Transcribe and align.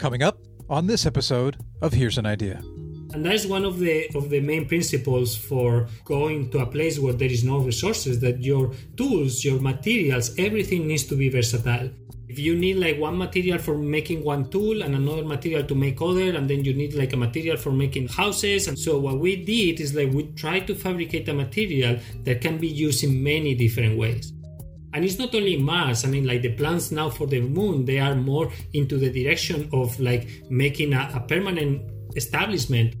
Coming 0.00 0.22
up 0.22 0.38
on 0.70 0.86
this 0.86 1.04
episode 1.04 1.58
of 1.82 1.92
Here's 1.92 2.16
an 2.16 2.24
Idea. 2.24 2.62
And 3.12 3.22
that's 3.22 3.44
one 3.44 3.66
of 3.66 3.78
the 3.78 4.08
of 4.14 4.30
the 4.30 4.40
main 4.40 4.66
principles 4.66 5.36
for 5.36 5.88
going 6.06 6.50
to 6.52 6.60
a 6.60 6.66
place 6.66 6.98
where 6.98 7.12
there 7.12 7.28
is 7.28 7.44
no 7.44 7.58
resources 7.58 8.18
that 8.20 8.42
your 8.42 8.72
tools, 8.96 9.44
your 9.44 9.60
materials, 9.60 10.30
everything 10.38 10.86
needs 10.86 11.04
to 11.04 11.16
be 11.16 11.28
versatile. 11.28 11.90
If 12.30 12.38
you 12.38 12.56
need 12.56 12.78
like 12.78 12.98
one 12.98 13.18
material 13.18 13.58
for 13.58 13.76
making 13.76 14.24
one 14.24 14.48
tool 14.48 14.80
and 14.80 14.94
another 14.94 15.22
material 15.22 15.64
to 15.64 15.74
make 15.74 16.00
other, 16.00 16.34
and 16.34 16.48
then 16.48 16.64
you 16.64 16.72
need 16.72 16.94
like 16.94 17.12
a 17.12 17.18
material 17.18 17.58
for 17.58 17.70
making 17.70 18.08
houses. 18.08 18.68
And 18.68 18.78
so 18.78 18.98
what 18.98 19.18
we 19.18 19.44
did 19.44 19.80
is 19.80 19.94
like 19.94 20.14
we 20.14 20.32
tried 20.32 20.66
to 20.68 20.74
fabricate 20.74 21.28
a 21.28 21.34
material 21.34 21.98
that 22.24 22.40
can 22.40 22.56
be 22.56 22.68
used 22.68 23.04
in 23.04 23.22
many 23.22 23.54
different 23.54 23.98
ways. 23.98 24.32
And 24.92 25.04
it's 25.04 25.18
not 25.18 25.34
only 25.34 25.56
Mars, 25.56 26.04
I 26.04 26.08
mean, 26.08 26.26
like 26.26 26.42
the 26.42 26.52
plans 26.52 26.90
now 26.90 27.10
for 27.10 27.26
the 27.26 27.40
moon, 27.40 27.84
they 27.84 28.00
are 28.00 28.14
more 28.14 28.50
into 28.72 28.98
the 28.98 29.10
direction 29.10 29.68
of 29.72 29.98
like 30.00 30.28
making 30.50 30.92
a, 30.94 31.10
a 31.14 31.20
permanent 31.20 31.82
establishment. 32.16 32.96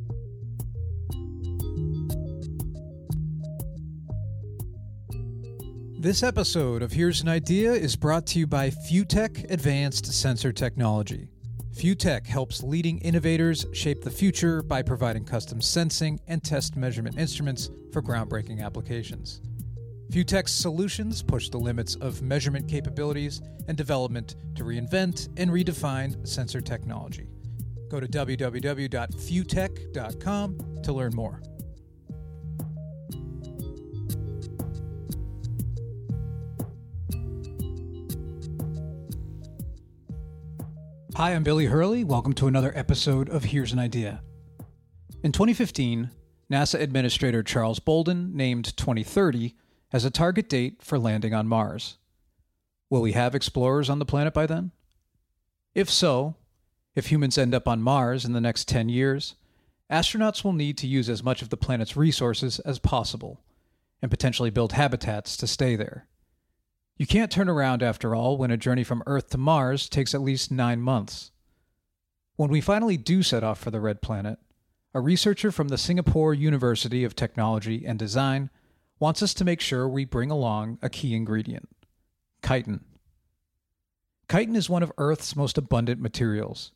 This 5.98 6.22
episode 6.22 6.82
of 6.82 6.92
Here's 6.92 7.20
an 7.20 7.28
Idea 7.28 7.72
is 7.72 7.96
brought 7.96 8.26
to 8.28 8.38
you 8.38 8.46
by 8.46 8.70
FUTEK 8.70 9.50
Advanced 9.50 10.06
Sensor 10.06 10.52
Technology. 10.52 11.28
FUTEK 11.74 12.26
helps 12.26 12.62
leading 12.62 12.98
innovators 12.98 13.66
shape 13.72 14.02
the 14.02 14.10
future 14.10 14.62
by 14.62 14.82
providing 14.82 15.24
custom 15.24 15.60
sensing 15.60 16.20
and 16.28 16.42
test 16.42 16.76
measurement 16.76 17.18
instruments 17.18 17.70
for 17.92 18.00
groundbreaking 18.00 18.64
applications. 18.64 19.42
FUTEK's 20.10 20.50
solutions 20.50 21.22
push 21.22 21.48
the 21.50 21.58
limits 21.58 21.94
of 21.94 22.20
measurement 22.20 22.66
capabilities 22.66 23.40
and 23.68 23.76
development 23.76 24.34
to 24.56 24.64
reinvent 24.64 25.28
and 25.36 25.52
redefine 25.52 26.26
sensor 26.26 26.60
technology. 26.60 27.28
Go 27.88 28.00
to 28.00 28.08
www.futek.com 28.08 30.82
to 30.82 30.92
learn 30.92 31.14
more. 31.14 31.40
Hi, 41.14 41.34
I'm 41.34 41.44
Billy 41.44 41.66
Hurley. 41.66 42.02
Welcome 42.02 42.32
to 42.32 42.48
another 42.48 42.72
episode 42.74 43.28
of 43.28 43.44
Here's 43.44 43.72
an 43.72 43.78
Idea. 43.78 44.22
In 45.22 45.30
2015, 45.30 46.10
NASA 46.50 46.80
Administrator 46.80 47.44
Charles 47.44 47.78
Bolden 47.78 48.34
named 48.34 48.76
2030 48.76 49.54
as 49.92 50.04
a 50.04 50.10
target 50.10 50.48
date 50.48 50.82
for 50.82 50.98
landing 50.98 51.34
on 51.34 51.48
Mars. 51.48 51.98
Will 52.88 53.00
we 53.00 53.12
have 53.12 53.34
explorers 53.34 53.88
on 53.88 53.98
the 53.98 54.04
planet 54.04 54.34
by 54.34 54.46
then? 54.46 54.72
If 55.74 55.88
so, 55.88 56.34
if 56.94 57.06
humans 57.10 57.38
end 57.38 57.54
up 57.54 57.68
on 57.68 57.82
Mars 57.82 58.24
in 58.24 58.32
the 58.32 58.40
next 58.40 58.66
10 58.68 58.88
years, 58.88 59.36
astronauts 59.90 60.42
will 60.42 60.52
need 60.52 60.76
to 60.78 60.86
use 60.86 61.08
as 61.08 61.22
much 61.22 61.42
of 61.42 61.50
the 61.50 61.56
planet's 61.56 61.96
resources 61.96 62.58
as 62.60 62.78
possible 62.78 63.40
and 64.02 64.10
potentially 64.10 64.50
build 64.50 64.72
habitats 64.72 65.36
to 65.36 65.46
stay 65.46 65.76
there. 65.76 66.06
You 66.96 67.06
can't 67.06 67.30
turn 67.30 67.48
around, 67.48 67.82
after 67.82 68.14
all, 68.14 68.36
when 68.36 68.50
a 68.50 68.56
journey 68.56 68.84
from 68.84 69.02
Earth 69.06 69.30
to 69.30 69.38
Mars 69.38 69.88
takes 69.88 70.14
at 70.14 70.20
least 70.20 70.50
nine 70.50 70.82
months. 70.82 71.30
When 72.36 72.50
we 72.50 72.60
finally 72.60 72.96
do 72.96 73.22
set 73.22 73.44
off 73.44 73.58
for 73.58 73.70
the 73.70 73.80
Red 73.80 74.02
Planet, 74.02 74.38
a 74.92 75.00
researcher 75.00 75.52
from 75.52 75.68
the 75.68 75.78
Singapore 75.78 76.34
University 76.34 77.04
of 77.04 77.14
Technology 77.14 77.86
and 77.86 77.98
Design 77.98 78.50
wants 79.00 79.22
us 79.22 79.34
to 79.34 79.44
make 79.44 79.60
sure 79.60 79.88
we 79.88 80.04
bring 80.04 80.30
along 80.30 80.78
a 80.82 80.90
key 80.90 81.14
ingredient 81.14 81.68
chitin. 82.46 82.84
Chitin 84.30 84.54
is 84.54 84.70
one 84.70 84.82
of 84.82 84.92
Earth's 84.98 85.34
most 85.34 85.58
abundant 85.58 86.00
materials. 86.00 86.70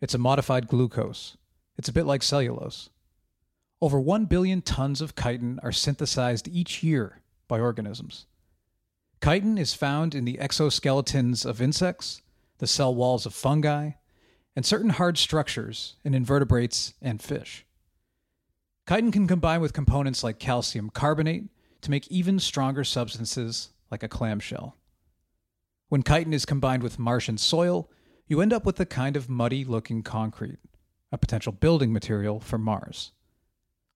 It's 0.00 0.14
a 0.14 0.18
modified 0.18 0.68
glucose. 0.68 1.36
It's 1.76 1.88
a 1.88 1.92
bit 1.92 2.06
like 2.06 2.22
cellulose. 2.22 2.90
Over 3.80 3.98
1 3.98 4.26
billion 4.26 4.60
tons 4.60 5.00
of 5.00 5.16
chitin 5.16 5.58
are 5.62 5.72
synthesized 5.72 6.46
each 6.48 6.82
year 6.82 7.22
by 7.48 7.58
organisms. 7.58 8.26
Chitin 9.24 9.58
is 9.58 9.74
found 9.74 10.14
in 10.14 10.24
the 10.24 10.38
exoskeletons 10.40 11.44
of 11.44 11.60
insects, 11.60 12.22
the 12.58 12.66
cell 12.66 12.94
walls 12.94 13.26
of 13.26 13.34
fungi, 13.34 13.92
and 14.54 14.66
certain 14.66 14.90
hard 14.90 15.16
structures 15.16 15.96
in 16.04 16.14
invertebrates 16.14 16.94
and 17.00 17.22
fish. 17.22 17.64
Chitin 18.88 19.10
can 19.10 19.26
combine 19.26 19.60
with 19.60 19.72
components 19.72 20.22
like 20.22 20.38
calcium 20.38 20.90
carbonate 20.90 21.44
to 21.82 21.90
make 21.90 22.08
even 22.08 22.38
stronger 22.38 22.84
substances 22.84 23.70
like 23.90 24.02
a 24.02 24.08
clamshell. 24.08 24.76
When 25.88 26.02
chitin 26.02 26.32
is 26.32 26.46
combined 26.46 26.82
with 26.82 26.98
Martian 26.98 27.38
soil, 27.38 27.90
you 28.26 28.40
end 28.40 28.52
up 28.52 28.64
with 28.64 28.78
a 28.78 28.86
kind 28.86 29.16
of 29.16 29.28
muddy 29.28 29.64
looking 29.64 30.02
concrete, 30.02 30.58
a 31.10 31.18
potential 31.18 31.52
building 31.52 31.92
material 31.92 32.38
for 32.38 32.58
Mars. 32.58 33.12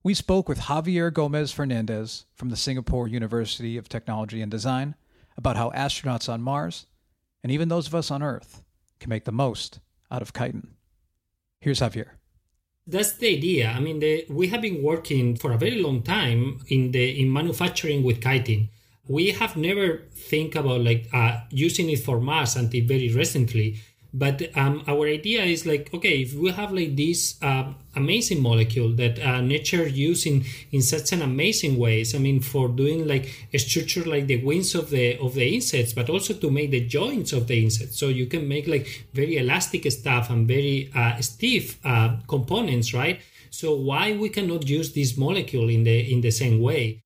We 0.02 0.12
spoke 0.12 0.48
with 0.48 0.60
Javier 0.60 1.12
Gomez 1.12 1.52
Fernandez 1.52 2.26
from 2.34 2.50
the 2.50 2.56
Singapore 2.56 3.08
University 3.08 3.76
of 3.76 3.88
Technology 3.88 4.42
and 4.42 4.50
Design 4.50 4.96
about 5.36 5.56
how 5.56 5.70
astronauts 5.70 6.28
on 6.28 6.42
Mars, 6.42 6.86
and 7.42 7.52
even 7.52 7.68
those 7.68 7.86
of 7.86 7.94
us 7.94 8.10
on 8.10 8.22
Earth, 8.22 8.62
can 9.00 9.08
make 9.08 9.24
the 9.24 9.32
most 9.32 9.80
out 10.10 10.22
of 10.22 10.32
chitin. 10.32 10.74
Here's 11.60 11.80
Javier. 11.80 12.10
That's 12.86 13.12
the 13.12 13.28
idea. 13.36 13.70
I 13.70 13.80
mean, 13.80 14.00
the, 14.00 14.26
we 14.28 14.48
have 14.48 14.60
been 14.60 14.82
working 14.82 15.36
for 15.36 15.52
a 15.52 15.58
very 15.58 15.80
long 15.80 16.02
time 16.02 16.60
in 16.68 16.92
the 16.92 17.20
in 17.20 17.32
manufacturing 17.32 18.02
with 18.02 18.22
chitin. 18.22 18.68
We 19.08 19.30
have 19.32 19.56
never 19.56 20.02
think 20.14 20.54
about 20.54 20.82
like 20.82 21.08
uh, 21.12 21.40
using 21.50 21.88
it 21.90 22.00
for 22.00 22.20
mass 22.20 22.56
until 22.56 22.84
very 22.86 23.10
recently. 23.12 23.80
But 24.16 24.56
um, 24.56 24.84
our 24.86 25.08
idea 25.08 25.42
is 25.42 25.66
like, 25.66 25.92
okay, 25.92 26.22
if 26.22 26.34
we 26.34 26.52
have 26.52 26.70
like 26.70 26.94
this 26.94 27.34
uh, 27.42 27.72
amazing 27.96 28.40
molecule 28.40 28.90
that 28.90 29.18
uh, 29.18 29.40
nature 29.40 29.88
using 29.88 30.44
in 30.70 30.82
such 30.82 31.10
an 31.10 31.20
amazing 31.20 31.76
ways, 31.78 32.14
I 32.14 32.18
mean, 32.18 32.38
for 32.38 32.68
doing 32.68 33.08
like 33.08 33.48
a 33.52 33.58
structure 33.58 34.04
like 34.04 34.28
the 34.28 34.40
wings 34.44 34.76
of 34.76 34.90
the 34.90 35.18
of 35.18 35.34
the 35.34 35.56
insects, 35.56 35.92
but 35.92 36.08
also 36.08 36.32
to 36.32 36.48
make 36.48 36.70
the 36.70 36.86
joints 36.86 37.32
of 37.32 37.48
the 37.48 37.64
insects, 37.64 37.98
so 37.98 38.06
you 38.06 38.26
can 38.26 38.46
make 38.46 38.68
like 38.68 39.04
very 39.12 39.36
elastic 39.36 39.90
stuff 39.90 40.30
and 40.30 40.46
very 40.46 40.92
uh, 40.94 41.20
stiff 41.20 41.84
uh, 41.84 42.16
components, 42.28 42.94
right? 42.94 43.20
So 43.50 43.74
why 43.74 44.16
we 44.16 44.28
cannot 44.28 44.68
use 44.68 44.92
this 44.92 45.16
molecule 45.16 45.68
in 45.68 45.82
the 45.82 46.12
in 46.12 46.20
the 46.20 46.30
same 46.30 46.60
way? 46.60 47.00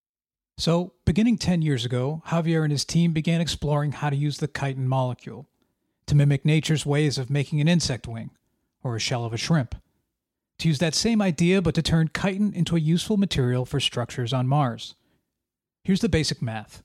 So, 0.59 0.93
beginning 1.07 1.39
10 1.39 1.63
years 1.63 1.85
ago, 1.85 2.21
Javier 2.27 2.65
and 2.65 2.73
his 2.73 2.85
team 2.85 3.13
began 3.13 3.41
exploring 3.41 3.93
how 3.93 4.11
to 4.11 4.17
use 4.17 4.39
the 4.39 4.49
chitin 4.49 4.89
molecule 4.89 5.49
to 6.09 6.15
mimic 6.15 6.45
nature's 6.45 6.85
ways 6.85 7.19
of 7.19 7.31
making 7.31 7.61
an 7.61 7.69
insect 7.69 8.07
wing 8.07 8.31
or 8.83 8.97
a 8.97 9.01
shell 9.01 9.25
of 9.25 9.33
a 9.33 9.39
shrimp. 9.39 9.75
To 10.59 10.69
use 10.69 10.79
that 10.81 10.95
same 10.95 11.23
idea, 11.23 11.63
but 11.63 11.75
to 11.77 11.83
turn 11.83 12.11
chitin 12.15 12.53
into 12.53 12.75
a 12.75 12.81
useful 12.81 13.17
material 13.17 13.65
for 13.65 13.79
structures 13.79 14.33
on 14.33 14.49
Mars. 14.49 14.95
Here's 15.85 16.01
the 16.01 16.09
basic 16.09 16.43
math 16.43 16.83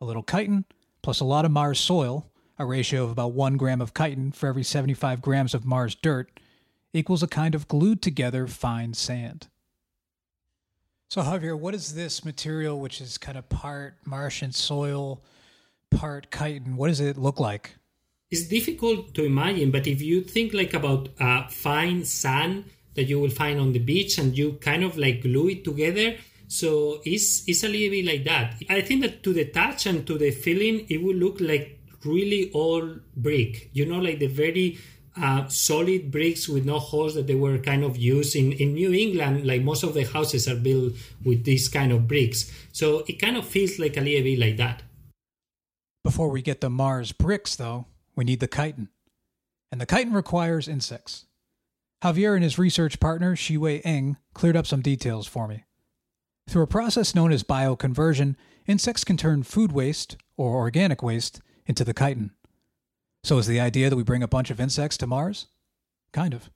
a 0.00 0.04
little 0.04 0.22
chitin 0.22 0.64
plus 1.02 1.20
a 1.20 1.24
lot 1.24 1.44
of 1.44 1.50
Mars 1.50 1.80
soil, 1.80 2.30
a 2.58 2.64
ratio 2.64 3.04
of 3.04 3.10
about 3.10 3.32
1 3.32 3.56
gram 3.56 3.80
of 3.80 3.94
chitin 3.94 4.32
for 4.32 4.48
every 4.48 4.62
75 4.62 5.22
grams 5.22 5.54
of 5.54 5.64
Mars 5.64 5.94
dirt, 5.94 6.38
equals 6.92 7.22
a 7.22 7.28
kind 7.28 7.54
of 7.54 7.68
glued 7.68 8.02
together 8.02 8.46
fine 8.46 8.94
sand. 8.94 9.48
So, 11.08 11.22
Javier, 11.22 11.58
what 11.58 11.74
is 11.74 11.94
this 11.94 12.24
material 12.24 12.78
which 12.78 13.00
is 13.00 13.18
kind 13.18 13.36
of 13.36 13.48
part 13.48 13.94
Martian 14.04 14.52
soil, 14.52 15.22
part 15.90 16.28
chitin? 16.30 16.76
What 16.76 16.88
does 16.88 17.00
it 17.00 17.16
look 17.16 17.40
like? 17.40 17.76
It's 18.30 18.46
difficult 18.46 19.12
to 19.14 19.24
imagine, 19.24 19.70
but 19.70 19.86
if 19.86 20.00
you 20.00 20.22
think 20.22 20.54
like 20.54 20.72
about 20.74 21.08
uh, 21.18 21.48
fine 21.48 22.04
sand 22.04 22.64
that 22.94 23.04
you 23.04 23.18
will 23.18 23.30
find 23.30 23.58
on 23.58 23.72
the 23.72 23.78
beach 23.78 24.18
and 24.18 24.36
you 24.36 24.52
kind 24.54 24.84
of 24.84 24.96
like 24.96 25.22
glue 25.22 25.48
it 25.48 25.64
together, 25.64 26.16
so 26.46 27.00
it's, 27.04 27.48
it's 27.48 27.64
a 27.64 27.68
little 27.68 27.90
bit 27.90 28.04
like 28.04 28.24
that. 28.24 28.62
I 28.68 28.80
think 28.82 29.02
that 29.02 29.22
to 29.24 29.32
the 29.32 29.46
touch 29.46 29.86
and 29.86 30.06
to 30.06 30.18
the 30.18 30.30
feeling, 30.30 30.86
it 30.88 31.02
will 31.02 31.14
look 31.14 31.40
like 31.40 31.80
really 32.04 32.50
old 32.52 33.00
brick, 33.16 33.70
you 33.72 33.86
know, 33.86 33.98
like 33.98 34.18
the 34.18 34.26
very 34.26 34.78
uh, 35.20 35.46
solid 35.48 36.10
bricks 36.10 36.48
with 36.48 36.64
no 36.64 36.78
holes 36.78 37.14
that 37.14 37.26
they 37.26 37.34
were 37.34 37.58
kind 37.58 37.82
of 37.84 37.96
used 37.96 38.36
in, 38.36 38.52
in 38.52 38.74
New 38.74 38.92
England. 38.92 39.46
Like 39.46 39.62
most 39.62 39.82
of 39.82 39.94
the 39.94 40.04
houses 40.04 40.48
are 40.48 40.56
built 40.56 40.94
with 41.24 41.44
these 41.44 41.68
kind 41.68 41.92
of 41.92 42.06
bricks. 42.06 42.50
So 42.72 43.04
it 43.06 43.20
kind 43.20 43.36
of 43.36 43.46
feels 43.46 43.78
like 43.78 43.96
a 43.96 44.00
little 44.00 44.22
bit 44.22 44.38
like 44.38 44.56
that. 44.56 44.82
Before 46.04 46.30
we 46.30 46.42
get 46.42 46.60
the 46.60 46.70
Mars 46.70 47.12
bricks, 47.12 47.56
though, 47.56 47.86
we 48.20 48.24
need 48.24 48.40
the 48.40 48.46
chitin. 48.46 48.90
And 49.72 49.80
the 49.80 49.86
chitin 49.86 50.12
requires 50.12 50.68
insects. 50.68 51.24
Javier 52.04 52.34
and 52.34 52.44
his 52.44 52.58
research 52.58 53.00
partner, 53.00 53.34
Shiwei 53.34 53.80
Ng, 53.82 54.18
cleared 54.34 54.58
up 54.58 54.66
some 54.66 54.82
details 54.82 55.26
for 55.26 55.48
me. 55.48 55.64
Through 56.46 56.64
a 56.64 56.66
process 56.66 57.14
known 57.14 57.32
as 57.32 57.42
bioconversion, 57.42 58.36
insects 58.66 59.04
can 59.04 59.16
turn 59.16 59.42
food 59.42 59.72
waste, 59.72 60.18
or 60.36 60.56
organic 60.56 61.02
waste, 61.02 61.40
into 61.64 61.82
the 61.82 61.94
chitin. 61.94 62.32
So 63.24 63.38
is 63.38 63.46
the 63.46 63.58
idea 63.58 63.88
that 63.88 63.96
we 63.96 64.02
bring 64.02 64.22
a 64.22 64.28
bunch 64.28 64.50
of 64.50 64.60
insects 64.60 64.98
to 64.98 65.06
Mars? 65.06 65.46
Kind 66.12 66.34
of. 66.34 66.50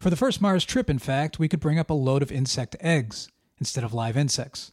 For 0.00 0.08
the 0.08 0.16
first 0.16 0.40
Mars 0.40 0.64
trip, 0.64 0.88
in 0.88 0.98
fact, 0.98 1.38
we 1.38 1.48
could 1.48 1.60
bring 1.60 1.78
up 1.78 1.90
a 1.90 1.94
load 1.94 2.22
of 2.22 2.32
insect 2.32 2.76
eggs 2.80 3.28
instead 3.58 3.84
of 3.84 3.92
live 3.92 4.16
insects. 4.16 4.72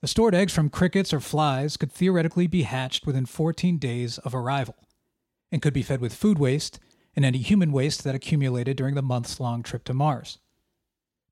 The 0.00 0.06
stored 0.06 0.36
eggs 0.36 0.52
from 0.52 0.70
crickets 0.70 1.12
or 1.12 1.18
flies 1.18 1.76
could 1.76 1.90
theoretically 1.90 2.46
be 2.46 2.62
hatched 2.62 3.04
within 3.04 3.26
14 3.26 3.78
days 3.78 4.18
of 4.18 4.32
arrival 4.32 4.76
and 5.52 5.62
could 5.62 5.74
be 5.74 5.82
fed 5.82 6.00
with 6.00 6.14
food 6.14 6.38
waste 6.38 6.78
and 7.16 7.24
any 7.24 7.38
human 7.38 7.72
waste 7.72 8.04
that 8.04 8.14
accumulated 8.14 8.76
during 8.76 8.94
the 8.94 9.02
months 9.02 9.38
long 9.38 9.62
trip 9.62 9.84
to 9.84 9.94
Mars. 9.94 10.38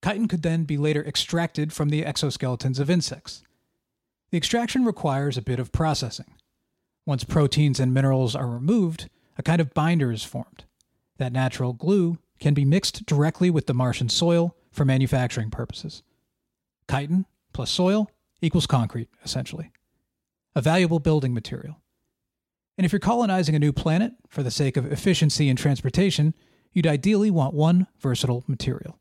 Chitin 0.04 0.28
could 0.28 0.42
then 0.42 0.64
be 0.64 0.76
later 0.76 1.04
extracted 1.04 1.72
from 1.72 1.88
the 1.88 2.02
exoskeletons 2.02 2.78
of 2.78 2.90
insects. 2.90 3.42
The 4.30 4.38
extraction 4.38 4.84
requires 4.84 5.36
a 5.36 5.42
bit 5.42 5.58
of 5.58 5.72
processing. 5.72 6.34
Once 7.04 7.24
proteins 7.24 7.78
and 7.78 7.92
minerals 7.92 8.34
are 8.34 8.46
removed, 8.46 9.08
a 9.36 9.42
kind 9.42 9.60
of 9.60 9.74
binder 9.74 10.10
is 10.10 10.24
formed. 10.24 10.64
That 11.18 11.32
natural 11.32 11.72
glue 11.72 12.18
can 12.40 12.54
be 12.54 12.64
mixed 12.64 13.06
directly 13.06 13.50
with 13.50 13.66
the 13.66 13.74
Martian 13.74 14.08
soil 14.08 14.56
for 14.70 14.84
manufacturing 14.84 15.50
purposes. 15.50 16.02
Chitin 16.90 17.26
plus 17.52 17.70
soil 17.70 18.10
equals 18.40 18.66
concrete, 18.66 19.08
essentially. 19.24 19.70
A 20.54 20.62
valuable 20.62 20.98
building 20.98 21.34
material. 21.34 21.81
And 22.82 22.86
if 22.86 22.90
you're 22.90 22.98
colonizing 22.98 23.54
a 23.54 23.60
new 23.60 23.72
planet 23.72 24.14
for 24.28 24.42
the 24.42 24.50
sake 24.50 24.76
of 24.76 24.90
efficiency 24.90 25.48
in 25.48 25.54
transportation, 25.54 26.34
you'd 26.72 26.84
ideally 26.84 27.30
want 27.30 27.54
one 27.54 27.86
versatile 28.00 28.42
material. 28.48 28.98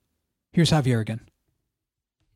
Here's 0.54 0.70
Javier 0.70 1.02
again. 1.02 1.22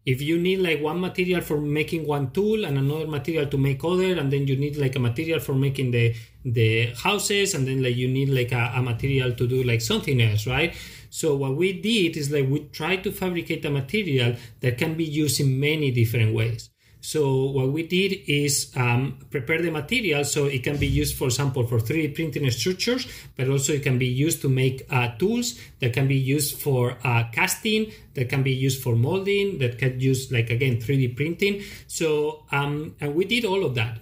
If 0.07 0.24
you 0.24 0.39
need 0.39 0.62
like 0.62 0.81
one 0.81 1.00
material 1.00 1.42
for 1.42 1.62
making 1.62 2.07
one 2.07 2.31
tool 2.31 2.65
and 2.65 2.80
another 2.80 3.06
material 3.06 3.45
to 3.45 3.59
make 3.59 3.83
other, 3.83 4.18
and 4.19 4.33
then 4.33 4.47
you 4.47 4.56
need 4.56 4.75
like 4.77 4.95
a 4.95 5.00
material 5.00 5.39
for 5.39 5.53
making 5.53 5.92
the 5.92 6.15
the 6.44 6.88
houses, 6.95 7.53
and 7.53 7.68
then 7.68 7.83
like 7.83 7.95
you 7.95 8.07
need 8.07 8.30
like 8.30 8.51
a, 8.51 8.74
a 8.77 8.81
material 8.81 9.31
to 9.33 9.47
do 9.47 9.62
like 9.62 9.81
something 9.81 10.19
else, 10.19 10.47
right? 10.47 10.74
So 11.12 11.36
what 11.36 11.56
we 11.56 11.80
did 11.80 12.18
is 12.18 12.31
like 12.31 12.50
we 12.50 12.62
tried 12.69 13.03
to 13.03 13.12
fabricate 13.12 13.63
a 13.65 13.69
material 13.69 14.36
that 14.62 14.80
can 14.80 14.95
be 14.95 15.06
used 15.06 15.39
in 15.39 15.59
many 15.59 15.92
different 15.92 16.33
ways. 16.33 16.71
So 17.06 17.46
what 17.46 17.72
we 17.72 17.84
did 17.86 18.24
is 18.25 18.72
um, 18.75 19.19
prepare 19.30 19.62
the 19.62 19.69
material 19.69 20.24
so 20.24 20.46
it 20.46 20.63
can 20.63 20.78
be 20.78 20.88
used, 20.88 21.16
for 21.16 21.25
example, 21.25 21.63
for 21.68 21.78
3D 21.78 22.16
printing 22.16 22.50
structures, 22.50 23.07
but 23.38 23.48
also 23.48 23.74
it 23.74 23.84
can 23.84 24.00
be 24.00 24.07
used 24.07 24.42
to 24.42 24.50
make 24.50 24.88
uh, 24.90 25.10
tools 25.19 25.60
that 25.81 25.94
can 25.94 26.07
be 26.07 26.16
used 26.16 26.60
for 26.60 26.98
uh, 27.04 27.25
casting, 27.31 27.92
that 28.16 28.28
can 28.28 28.42
be 28.42 28.52
used 28.52 28.81
for 28.81 28.96
molding, 28.96 29.60
that 29.60 29.78
can 29.78 30.00
use 30.00 30.31
like 30.31 30.50
again 30.50 30.78
3D 30.78 31.16
printing. 31.16 31.62
So 31.86 32.46
um, 32.52 32.96
and 33.00 33.13
we 33.13 33.25
did 33.25 33.46
all 33.46 33.63
of 33.63 33.75
that. 33.75 34.00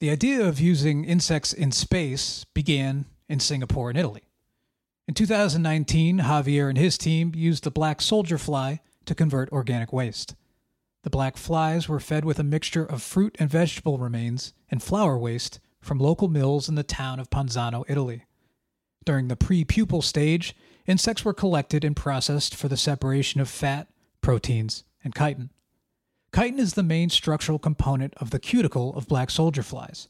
The 0.00 0.10
idea 0.10 0.46
of 0.46 0.60
using 0.60 1.06
insects 1.06 1.54
in 1.54 1.72
space 1.72 2.44
began 2.52 3.06
in 3.26 3.40
Singapore 3.40 3.88
and 3.88 3.98
Italy. 3.98 4.28
In 5.08 5.14
2019, 5.14 6.18
Javier 6.18 6.68
and 6.68 6.76
his 6.76 6.98
team 6.98 7.32
used 7.34 7.64
the 7.64 7.70
black 7.70 8.02
soldier 8.02 8.36
fly 8.36 8.80
to 9.06 9.14
convert 9.14 9.50
organic 9.50 9.94
waste. 9.94 10.34
The 11.04 11.10
black 11.10 11.36
flies 11.36 11.86
were 11.86 12.00
fed 12.00 12.24
with 12.24 12.38
a 12.38 12.44
mixture 12.44 12.84
of 12.84 13.02
fruit 13.02 13.36
and 13.38 13.50
vegetable 13.50 13.98
remains 13.98 14.54
and 14.70 14.82
flour 14.82 15.18
waste 15.18 15.60
from 15.82 15.98
local 15.98 16.28
mills 16.28 16.66
in 16.66 16.76
the 16.76 16.82
town 16.82 17.20
of 17.20 17.28
Panzano, 17.28 17.84
Italy. 17.88 18.24
During 19.04 19.28
the 19.28 19.36
pre-pupal 19.36 20.02
stage, 20.02 20.56
insects 20.86 21.22
were 21.22 21.34
collected 21.34 21.84
and 21.84 21.94
processed 21.94 22.54
for 22.54 22.68
the 22.68 22.78
separation 22.78 23.38
of 23.42 23.50
fat, 23.50 23.88
proteins, 24.22 24.84
and 25.04 25.14
chitin. 25.14 25.50
Chitin 26.34 26.58
is 26.58 26.72
the 26.72 26.82
main 26.82 27.10
structural 27.10 27.58
component 27.58 28.14
of 28.14 28.30
the 28.30 28.40
cuticle 28.40 28.96
of 28.96 29.06
black 29.06 29.28
soldier 29.28 29.62
flies. 29.62 30.08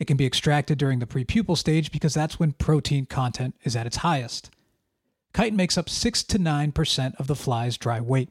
It 0.00 0.08
can 0.08 0.16
be 0.16 0.26
extracted 0.26 0.76
during 0.76 0.98
the 0.98 1.06
pre-pupal 1.06 1.56
stage 1.56 1.92
because 1.92 2.14
that's 2.14 2.40
when 2.40 2.50
protein 2.50 3.06
content 3.06 3.54
is 3.62 3.76
at 3.76 3.86
its 3.86 3.98
highest. 3.98 4.50
Chitin 5.36 5.54
makes 5.54 5.78
up 5.78 5.88
6 5.88 6.24
to 6.24 6.38
9% 6.40 7.14
of 7.20 7.28
the 7.28 7.36
fly's 7.36 7.78
dry 7.78 8.00
weight. 8.00 8.30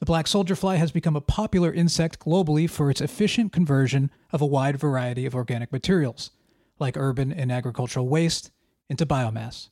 The 0.00 0.06
black 0.06 0.26
soldier 0.26 0.56
fly 0.56 0.76
has 0.76 0.92
become 0.92 1.14
a 1.14 1.20
popular 1.20 1.70
insect 1.70 2.20
globally 2.20 2.68
for 2.68 2.90
its 2.90 3.02
efficient 3.02 3.52
conversion 3.52 4.10
of 4.32 4.40
a 4.40 4.46
wide 4.46 4.78
variety 4.78 5.26
of 5.26 5.34
organic 5.34 5.70
materials, 5.70 6.30
like 6.78 6.96
urban 6.96 7.30
and 7.30 7.52
agricultural 7.52 8.08
waste, 8.08 8.50
into 8.88 9.04
biomass. 9.04 9.68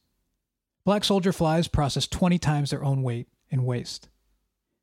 Black 0.84 1.02
soldier 1.02 1.32
flies 1.32 1.66
process 1.66 2.06
20 2.06 2.38
times 2.38 2.70
their 2.70 2.84
own 2.84 3.02
weight 3.02 3.28
in 3.48 3.64
waste. 3.64 4.10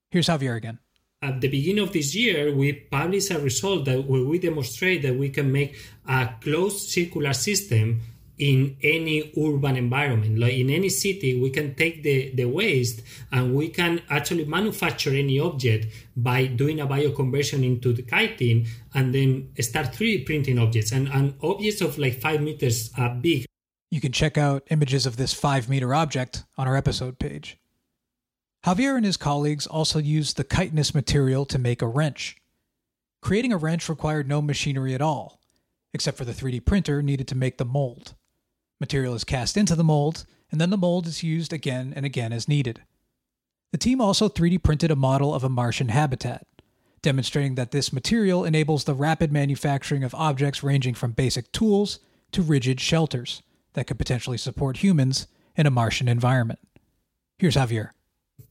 Here's 0.09 0.27
Javier 0.27 0.57
again. 0.57 0.79
At 1.21 1.41
the 1.41 1.47
beginning 1.47 1.83
of 1.83 1.93
this 1.93 2.15
year, 2.15 2.53
we 2.53 2.73
published 2.73 3.29
a 3.29 3.39
result 3.39 3.85
that 3.85 4.05
where 4.05 4.25
we 4.25 4.39
demonstrate 4.39 5.03
that 5.03 5.15
we 5.15 5.29
can 5.29 5.51
make 5.51 5.75
a 6.07 6.29
closed 6.41 6.89
circular 6.89 7.33
system 7.33 8.01
in 8.37 8.75
any 8.83 9.31
urban 9.37 9.77
environment. 9.77 10.37
Like 10.37 10.53
in 10.53 10.69
any 10.69 10.89
city, 10.89 11.39
we 11.39 11.49
can 11.49 11.75
take 11.75 12.03
the, 12.03 12.31
the 12.31 12.45
waste 12.45 13.01
and 13.31 13.55
we 13.55 13.69
can 13.69 14.01
actually 14.09 14.45
manufacture 14.45 15.11
any 15.11 15.39
object 15.39 15.87
by 16.15 16.47
doing 16.47 16.79
a 16.79 16.87
bioconversion 16.87 17.63
into 17.63 17.93
the 17.93 18.03
chitin 18.03 18.65
and 18.93 19.13
then 19.13 19.49
start 19.59 19.87
3D 19.87 20.25
printing 20.25 20.59
objects 20.59 20.91
and, 20.91 21.07
and 21.09 21.35
objects 21.41 21.81
of 21.81 21.97
like 21.97 22.19
five 22.19 22.41
meters 22.41 22.91
are 22.97 23.13
big. 23.13 23.45
You 23.91 24.01
can 24.01 24.11
check 24.11 24.37
out 24.37 24.63
images 24.69 25.05
of 25.05 25.17
this 25.17 25.33
five 25.33 25.69
meter 25.69 25.93
object 25.93 26.43
on 26.57 26.67
our 26.67 26.75
episode 26.75 27.19
page. 27.19 27.57
Javier 28.65 28.97
and 28.97 29.05
his 29.05 29.15
colleagues 29.15 29.67
also 29.67 29.99
used 29.99 30.37
the 30.37 30.43
chitinous 30.43 30.95
material 30.95 31.45
to 31.45 31.59
make 31.59 31.81
a 31.81 31.87
wrench. 31.87 32.37
Creating 33.21 33.53
a 33.53 33.57
wrench 33.57 33.87
required 33.87 34.27
no 34.27 34.41
machinery 34.41 34.93
at 34.95 35.01
all, 35.01 35.39
except 35.93 36.17
for 36.17 36.25
the 36.25 36.33
3D 36.33 36.65
printer 36.65 37.01
needed 37.01 37.27
to 37.27 37.35
make 37.35 37.57
the 37.57 37.65
mold. 37.65 38.15
Material 38.79 39.15
is 39.15 39.23
cast 39.23 39.57
into 39.57 39.75
the 39.75 39.83
mold, 39.83 40.25
and 40.51 40.59
then 40.59 40.69
the 40.69 40.77
mold 40.77 41.07
is 41.07 41.23
used 41.23 41.53
again 41.53 41.93
and 41.95 42.05
again 42.05 42.33
as 42.33 42.47
needed. 42.47 42.81
The 43.71 43.77
team 43.77 44.01
also 44.01 44.29
3D 44.29 44.63
printed 44.63 44.91
a 44.91 44.95
model 44.95 45.33
of 45.33 45.43
a 45.43 45.49
Martian 45.49 45.89
habitat, 45.89 46.45
demonstrating 47.01 47.55
that 47.55 47.71
this 47.71 47.93
material 47.93 48.43
enables 48.45 48.83
the 48.83 48.93
rapid 48.93 49.31
manufacturing 49.31 50.03
of 50.03 50.15
objects 50.15 50.63
ranging 50.63 50.93
from 50.93 51.11
basic 51.11 51.51
tools 51.51 51.99
to 52.31 52.41
rigid 52.41 52.79
shelters 52.79 53.41
that 53.73 53.87
could 53.87 53.97
potentially 53.97 54.37
support 54.37 54.77
humans 54.77 55.27
in 55.55 55.65
a 55.65 55.71
Martian 55.71 56.07
environment. 56.07 56.59
Here's 57.37 57.55
Javier. 57.55 57.91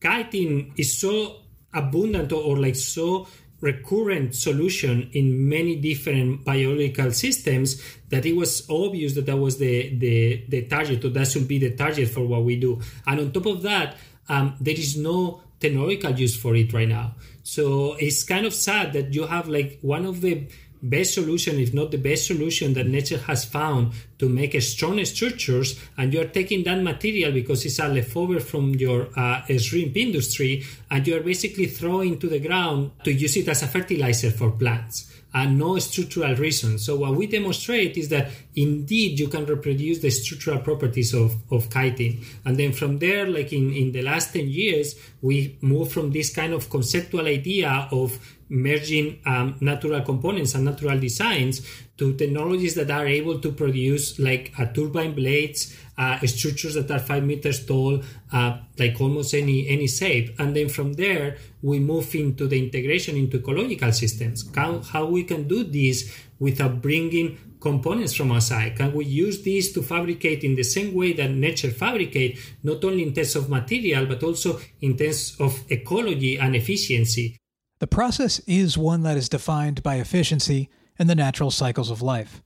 Chitin 0.02 0.72
is 0.76 0.98
so 0.98 1.36
abundant 1.72 2.32
or 2.32 2.56
like 2.56 2.76
so 2.76 3.26
recurrent 3.64 4.34
solution 4.34 5.08
in 5.14 5.48
many 5.48 5.74
different 5.76 6.44
biological 6.44 7.10
systems 7.10 7.82
that 8.10 8.26
it 8.26 8.36
was 8.36 8.68
obvious 8.68 9.14
that 9.14 9.24
that 9.24 9.38
was 9.38 9.56
the, 9.56 9.96
the, 9.96 10.44
the 10.48 10.62
target 10.66 11.02
or 11.04 11.08
that 11.08 11.26
should 11.26 11.48
be 11.48 11.58
the 11.58 11.74
target 11.74 12.08
for 12.08 12.26
what 12.26 12.44
we 12.44 12.56
do. 12.56 12.80
And 13.06 13.20
on 13.20 13.32
top 13.32 13.46
of 13.46 13.62
that, 13.62 13.96
um, 14.28 14.54
there 14.60 14.74
is 14.74 14.98
no 14.98 15.42
technological 15.58 16.12
use 16.12 16.36
for 16.36 16.54
it 16.54 16.74
right 16.74 16.88
now. 16.88 17.14
So 17.42 17.94
it's 17.94 18.22
kind 18.22 18.44
of 18.44 18.52
sad 18.52 18.92
that 18.92 19.14
you 19.14 19.26
have 19.26 19.48
like 19.48 19.78
one 19.80 20.04
of 20.04 20.20
the 20.20 20.46
best 20.82 21.14
solution, 21.14 21.58
if 21.58 21.72
not 21.72 21.90
the 21.90 21.96
best 21.96 22.26
solution 22.26 22.74
that 22.74 22.86
nature 22.86 23.18
has 23.18 23.46
found 23.46 23.94
to 24.18 24.28
make 24.28 24.60
strong 24.62 25.04
structures, 25.04 25.80
and 25.96 26.12
you're 26.12 26.28
taking 26.28 26.62
that 26.64 26.82
material 26.82 27.32
because 27.32 27.64
it's 27.64 27.78
a 27.78 27.88
leftover 27.88 28.40
from 28.40 28.74
your 28.74 29.08
uh, 29.16 29.42
shrimp 29.58 29.96
industry, 29.96 30.64
and 30.90 31.06
you're 31.06 31.22
basically 31.22 31.66
throwing 31.66 32.18
to 32.18 32.28
the 32.28 32.38
ground 32.38 32.92
to 33.04 33.12
use 33.12 33.36
it 33.36 33.48
as 33.48 33.62
a 33.62 33.66
fertilizer 33.66 34.30
for 34.30 34.50
plants 34.52 35.10
and 35.34 35.58
no 35.58 35.78
structural 35.80 36.34
reason. 36.36 36.78
So 36.78 36.96
what 36.96 37.16
we 37.16 37.26
demonstrate 37.26 37.96
is 37.96 38.08
that 38.10 38.30
indeed 38.54 39.18
you 39.18 39.26
can 39.26 39.44
reproduce 39.44 39.98
the 39.98 40.10
structural 40.10 40.60
properties 40.60 41.12
of, 41.12 41.34
of 41.50 41.68
chitin. 41.70 42.24
And 42.44 42.56
then 42.56 42.72
from 42.72 43.00
there, 43.00 43.26
like 43.26 43.52
in, 43.52 43.72
in 43.72 43.90
the 43.90 44.02
last 44.02 44.32
10 44.32 44.46
years, 44.46 44.94
we 45.22 45.58
move 45.60 45.90
from 45.90 46.12
this 46.12 46.32
kind 46.32 46.52
of 46.52 46.70
conceptual 46.70 47.26
idea 47.26 47.88
of 47.90 48.16
merging 48.48 49.18
um, 49.26 49.56
natural 49.60 50.02
components 50.02 50.54
and 50.54 50.66
natural 50.66 50.98
designs 51.00 51.66
to 51.96 52.14
technologies 52.14 52.74
that 52.74 52.90
are 52.90 53.06
able 53.06 53.38
to 53.38 53.52
produce 53.52 54.18
like 54.18 54.52
uh, 54.58 54.66
turbine 54.66 55.14
blades, 55.14 55.76
uh, 55.96 56.18
structures 56.26 56.74
that 56.74 56.90
are 56.90 56.98
five 56.98 57.22
meters 57.22 57.64
tall, 57.64 58.02
uh, 58.32 58.58
like 58.78 59.00
almost 59.00 59.32
any 59.34 59.68
any 59.68 59.86
shape. 59.86 60.34
And 60.38 60.56
then 60.56 60.68
from 60.68 60.94
there, 60.94 61.36
we 61.62 61.78
move 61.78 62.14
into 62.14 62.48
the 62.48 62.58
integration 62.58 63.16
into 63.16 63.38
ecological 63.38 63.92
systems. 63.92 64.44
How, 64.54 64.80
how 64.80 65.06
we 65.06 65.24
can 65.24 65.46
do 65.46 65.62
this 65.62 66.12
without 66.38 66.82
bringing 66.82 67.38
components 67.60 68.14
from 68.14 68.32
outside? 68.32 68.76
Can 68.76 68.92
we 68.92 69.04
use 69.04 69.42
these 69.42 69.72
to 69.72 69.82
fabricate 69.82 70.42
in 70.42 70.56
the 70.56 70.64
same 70.64 70.94
way 70.94 71.12
that 71.14 71.30
nature 71.30 71.70
fabricate, 71.70 72.38
not 72.62 72.84
only 72.84 73.02
in 73.04 73.14
terms 73.14 73.36
of 73.36 73.48
material, 73.48 74.04
but 74.06 74.22
also 74.22 74.60
in 74.80 74.96
terms 74.96 75.36
of 75.38 75.64
ecology 75.70 76.38
and 76.38 76.56
efficiency? 76.56 77.36
The 77.78 77.86
process 77.86 78.40
is 78.46 78.76
one 78.76 79.02
that 79.02 79.16
is 79.16 79.28
defined 79.28 79.82
by 79.82 79.96
efficiency 79.96 80.70
and 80.98 81.08
the 81.08 81.14
natural 81.14 81.50
cycles 81.50 81.90
of 81.90 82.02
life. 82.02 82.42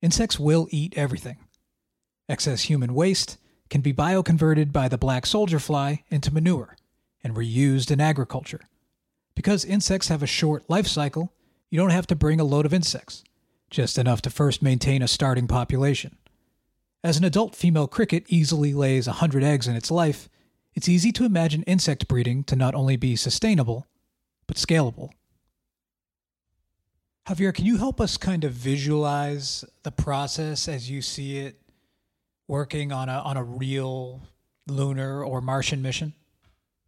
Insects 0.00 0.38
will 0.38 0.68
eat 0.70 0.94
everything. 0.96 1.38
Excess 2.28 2.62
human 2.62 2.94
waste 2.94 3.38
can 3.68 3.80
be 3.80 3.92
bioconverted 3.92 4.72
by 4.72 4.88
the 4.88 4.98
black 4.98 5.26
soldier 5.26 5.58
fly 5.58 6.04
into 6.10 6.32
manure 6.32 6.76
and 7.22 7.36
reused 7.36 7.90
in 7.90 8.00
agriculture. 8.00 8.60
Because 9.34 9.64
insects 9.64 10.08
have 10.08 10.22
a 10.22 10.26
short 10.26 10.68
life 10.68 10.86
cycle, 10.86 11.32
you 11.70 11.78
don't 11.78 11.90
have 11.90 12.06
to 12.08 12.16
bring 12.16 12.40
a 12.40 12.44
load 12.44 12.66
of 12.66 12.74
insects, 12.74 13.24
just 13.70 13.96
enough 13.96 14.20
to 14.22 14.30
first 14.30 14.62
maintain 14.62 15.02
a 15.02 15.08
starting 15.08 15.46
population. 15.46 16.16
As 17.04 17.16
an 17.16 17.24
adult 17.24 17.56
female 17.56 17.88
cricket 17.88 18.24
easily 18.28 18.74
lays 18.74 19.06
100 19.06 19.42
eggs 19.42 19.66
in 19.66 19.74
its 19.74 19.90
life, 19.90 20.28
it's 20.74 20.88
easy 20.88 21.12
to 21.12 21.24
imagine 21.24 21.62
insect 21.64 22.08
breeding 22.08 22.44
to 22.44 22.56
not 22.56 22.74
only 22.74 22.96
be 22.96 23.16
sustainable, 23.16 23.86
but 24.46 24.56
scalable. 24.56 25.10
Javier, 27.28 27.54
can 27.54 27.64
you 27.64 27.76
help 27.76 28.00
us 28.00 28.16
kind 28.16 28.42
of 28.42 28.52
visualize 28.52 29.64
the 29.84 29.92
process 29.92 30.66
as 30.66 30.90
you 30.90 31.00
see 31.00 31.38
it 31.38 31.60
working 32.48 32.90
on 32.90 33.08
a 33.08 33.12
on 33.12 33.36
a 33.36 33.44
real 33.44 34.20
lunar 34.66 35.24
or 35.24 35.40
Martian 35.40 35.82
mission? 35.82 36.14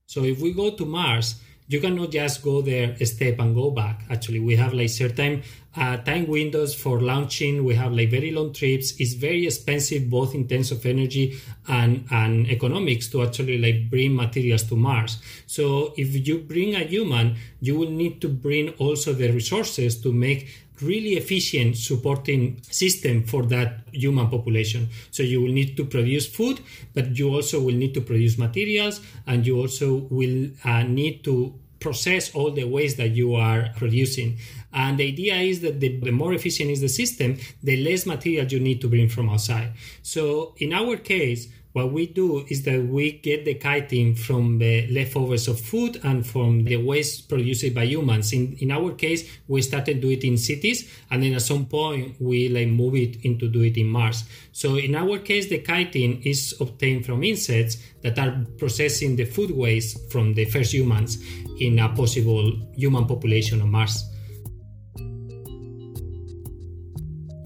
So 0.06 0.24
if 0.24 0.40
we 0.40 0.52
go 0.52 0.70
to 0.76 0.84
Mars, 0.84 1.36
you 1.66 1.80
cannot 1.80 2.10
just 2.10 2.42
go 2.42 2.60
there, 2.60 2.94
step, 3.04 3.38
and 3.38 3.54
go 3.54 3.70
back. 3.70 4.04
Actually, 4.10 4.40
we 4.40 4.54
have 4.56 4.74
like 4.74 4.90
certain 4.90 5.42
uh, 5.76 5.96
time 5.98 6.26
windows 6.26 6.74
for 6.74 7.00
launching. 7.00 7.64
We 7.64 7.74
have 7.74 7.92
like 7.92 8.10
very 8.10 8.30
long 8.30 8.52
trips. 8.52 8.94
It's 9.00 9.14
very 9.14 9.46
expensive, 9.46 10.10
both 10.10 10.34
in 10.34 10.46
terms 10.46 10.70
of 10.70 10.84
energy 10.84 11.38
and, 11.66 12.04
and 12.10 12.46
economics, 12.50 13.08
to 13.08 13.22
actually 13.22 13.58
like 13.58 13.90
bring 13.90 14.14
materials 14.14 14.64
to 14.64 14.76
Mars. 14.76 15.18
So 15.46 15.94
if 15.96 16.26
you 16.28 16.38
bring 16.38 16.74
a 16.74 16.80
human, 16.80 17.36
you 17.60 17.78
will 17.78 17.90
need 17.90 18.20
to 18.20 18.28
bring 18.28 18.70
also 18.74 19.14
the 19.14 19.32
resources 19.32 20.00
to 20.02 20.12
make 20.12 20.48
really 20.82 21.14
efficient 21.14 21.76
supporting 21.76 22.60
system 22.62 23.24
for 23.24 23.44
that 23.44 23.80
human 23.92 24.28
population. 24.28 24.88
So 25.10 25.22
you 25.22 25.40
will 25.40 25.52
need 25.52 25.76
to 25.76 25.84
produce 25.84 26.26
food, 26.26 26.60
but 26.94 27.16
you 27.16 27.32
also 27.32 27.60
will 27.60 27.74
need 27.74 27.94
to 27.94 28.00
produce 28.00 28.38
materials, 28.38 29.00
and 29.26 29.46
you 29.46 29.58
also 29.58 30.06
will 30.10 30.50
uh, 30.64 30.82
need 30.82 31.24
to 31.24 31.54
process 31.80 32.34
all 32.34 32.50
the 32.50 32.64
waste 32.64 32.96
that 32.96 33.10
you 33.10 33.34
are 33.34 33.68
producing. 33.76 34.38
And 34.72 34.98
the 34.98 35.06
idea 35.06 35.36
is 35.36 35.60
that 35.60 35.80
the, 35.80 36.00
the, 36.00 36.10
more 36.10 36.32
efficient 36.32 36.70
is 36.70 36.80
the 36.80 36.88
system, 36.88 37.36
the 37.62 37.76
less 37.84 38.06
material 38.06 38.46
you 38.46 38.58
need 38.58 38.80
to 38.80 38.88
bring 38.88 39.08
from 39.08 39.28
outside. 39.28 39.72
So 40.02 40.54
in 40.56 40.72
our 40.72 40.96
case, 40.96 41.48
what 41.74 41.92
we 41.92 42.06
do 42.06 42.44
is 42.48 42.62
that 42.62 42.80
we 42.86 43.18
get 43.18 43.44
the 43.44 43.54
chitin 43.54 44.14
from 44.14 44.58
the 44.58 44.86
leftovers 44.92 45.48
of 45.48 45.58
food 45.58 46.00
and 46.04 46.24
from 46.24 46.62
the 46.62 46.76
waste 46.76 47.28
produced 47.28 47.74
by 47.74 47.82
humans. 47.82 48.32
In, 48.32 48.56
in 48.60 48.70
our 48.70 48.92
case, 48.92 49.28
we 49.48 49.60
started 49.60 50.00
do 50.00 50.08
it 50.10 50.22
in 50.22 50.38
cities, 50.38 50.88
and 51.10 51.20
then 51.20 51.34
at 51.34 51.42
some 51.42 51.66
point 51.66 52.14
we 52.20 52.48
like 52.48 52.68
move 52.68 52.94
it 52.94 53.24
into 53.24 53.48
do 53.48 53.62
it 53.62 53.76
in 53.76 53.88
Mars. 53.88 54.22
So 54.52 54.76
in 54.76 54.94
our 54.94 55.18
case, 55.18 55.48
the 55.48 55.58
chitin 55.62 56.22
is 56.22 56.54
obtained 56.60 57.06
from 57.06 57.24
insects 57.24 57.78
that 58.02 58.20
are 58.20 58.46
processing 58.56 59.16
the 59.16 59.24
food 59.24 59.50
waste 59.50 60.12
from 60.12 60.32
the 60.34 60.44
first 60.44 60.72
humans 60.72 61.18
in 61.58 61.80
a 61.80 61.88
possible 61.88 62.52
human 62.76 63.04
population 63.06 63.60
on 63.60 63.72
Mars. 63.72 64.04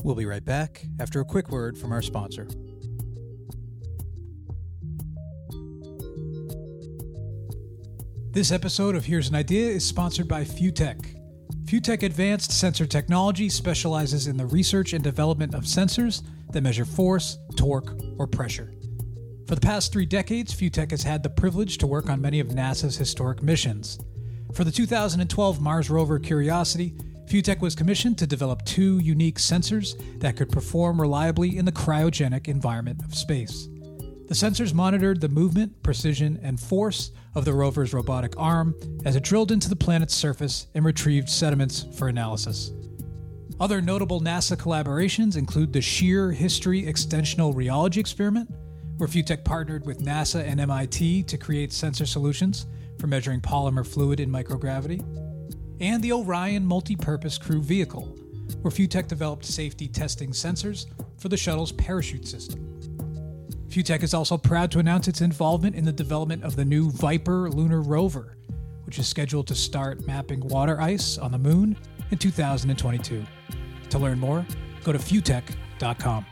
We'll 0.04 0.16
be 0.16 0.26
right 0.26 0.44
back 0.44 0.84
after 1.00 1.20
a 1.20 1.24
quick 1.24 1.48
word 1.48 1.78
from 1.78 1.92
our 1.92 2.02
sponsor. 2.02 2.46
This 8.30 8.52
episode 8.52 8.94
of 8.94 9.06
Here's 9.06 9.30
an 9.30 9.34
Idea 9.34 9.70
is 9.70 9.86
sponsored 9.86 10.28
by 10.28 10.44
FUTEK. 10.44 11.16
FUTEK 11.64 12.02
Advanced 12.02 12.52
Sensor 12.52 12.84
Technology 12.84 13.48
specializes 13.48 14.26
in 14.26 14.36
the 14.36 14.44
research 14.44 14.92
and 14.92 15.02
development 15.02 15.54
of 15.54 15.64
sensors 15.64 16.22
that 16.52 16.60
measure 16.60 16.84
force, 16.84 17.38
torque, 17.56 17.98
or 18.18 18.26
pressure. 18.26 18.74
For 19.46 19.54
the 19.54 19.62
past 19.62 19.94
three 19.94 20.04
decades, 20.04 20.52
FUTEK 20.52 20.90
has 20.90 21.02
had 21.02 21.22
the 21.22 21.30
privilege 21.30 21.78
to 21.78 21.86
work 21.86 22.10
on 22.10 22.20
many 22.20 22.38
of 22.38 22.48
NASA's 22.48 22.98
historic 22.98 23.42
missions. 23.42 23.98
For 24.52 24.62
the 24.62 24.70
2012 24.70 25.60
Mars 25.62 25.88
rover 25.88 26.18
Curiosity, 26.18 26.94
FUTEK 27.28 27.62
was 27.62 27.74
commissioned 27.74 28.18
to 28.18 28.26
develop 28.26 28.62
two 28.66 28.98
unique 28.98 29.38
sensors 29.38 29.98
that 30.20 30.36
could 30.36 30.52
perform 30.52 31.00
reliably 31.00 31.56
in 31.56 31.64
the 31.64 31.72
cryogenic 31.72 32.46
environment 32.46 33.02
of 33.06 33.14
space. 33.14 33.68
The 34.28 34.34
sensors 34.34 34.74
monitored 34.74 35.22
the 35.22 35.30
movement, 35.30 35.82
precision, 35.82 36.38
and 36.42 36.60
force 36.60 37.12
of 37.34 37.46
the 37.46 37.54
rover's 37.54 37.94
robotic 37.94 38.34
arm 38.36 38.74
as 39.06 39.16
it 39.16 39.22
drilled 39.22 39.50
into 39.50 39.70
the 39.70 39.76
planet's 39.76 40.14
surface 40.14 40.66
and 40.74 40.84
retrieved 40.84 41.30
sediments 41.30 41.86
for 41.96 42.08
analysis. 42.08 42.72
Other 43.58 43.80
notable 43.80 44.20
NASA 44.20 44.54
collaborations 44.54 45.38
include 45.38 45.72
the 45.72 45.80
Shear 45.80 46.30
History 46.30 46.82
Extensional 46.82 47.54
Rheology 47.54 47.96
Experiment, 47.96 48.50
where 48.98 49.08
FUTEK 49.08 49.44
partnered 49.44 49.86
with 49.86 50.04
NASA 50.04 50.46
and 50.46 50.60
MIT 50.60 51.22
to 51.22 51.38
create 51.38 51.72
sensor 51.72 52.04
solutions 52.04 52.66
for 53.00 53.06
measuring 53.06 53.40
polymer 53.40 53.86
fluid 53.86 54.20
in 54.20 54.28
microgravity, 54.30 55.00
and 55.80 56.02
the 56.02 56.12
Orion 56.12 56.66
Multi-Purpose 56.66 57.38
Crew 57.38 57.62
Vehicle, 57.62 58.14
where 58.60 58.70
FUTEK 58.70 59.08
developed 59.08 59.46
safety 59.46 59.88
testing 59.88 60.32
sensors 60.32 60.84
for 61.16 61.30
the 61.30 61.36
shuttle's 61.36 61.72
parachute 61.72 62.28
system. 62.28 62.67
FUTEK 63.68 64.02
is 64.02 64.14
also 64.14 64.38
proud 64.38 64.70
to 64.70 64.78
announce 64.78 65.08
its 65.08 65.20
involvement 65.20 65.76
in 65.76 65.84
the 65.84 65.92
development 65.92 66.42
of 66.42 66.56
the 66.56 66.64
new 66.64 66.90
Viper 66.90 67.50
lunar 67.50 67.82
rover, 67.82 68.38
which 68.84 68.98
is 68.98 69.06
scheduled 69.06 69.46
to 69.46 69.54
start 69.54 70.06
mapping 70.06 70.40
water 70.40 70.80
ice 70.80 71.18
on 71.18 71.32
the 71.32 71.38
moon 71.38 71.76
in 72.10 72.16
2022. 72.16 73.24
To 73.90 73.98
learn 73.98 74.18
more, 74.18 74.46
go 74.84 74.92
to 74.92 74.98
futek.com. 74.98 76.24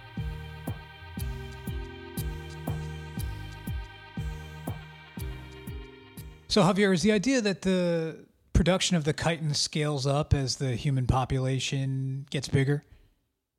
So, 6.49 6.63
Javier, 6.63 6.95
is 6.95 7.03
the 7.03 7.13
idea 7.13 7.43
that 7.43 7.61
the 7.61 8.25
production 8.55 8.97
of 8.97 9.05
the 9.05 9.13
chitin 9.13 9.53
scales 9.53 10.07
up 10.07 10.33
as 10.33 10.57
the 10.57 10.75
human 10.75 11.07
population 11.07 12.25
gets 12.31 12.49
bigger? 12.49 12.83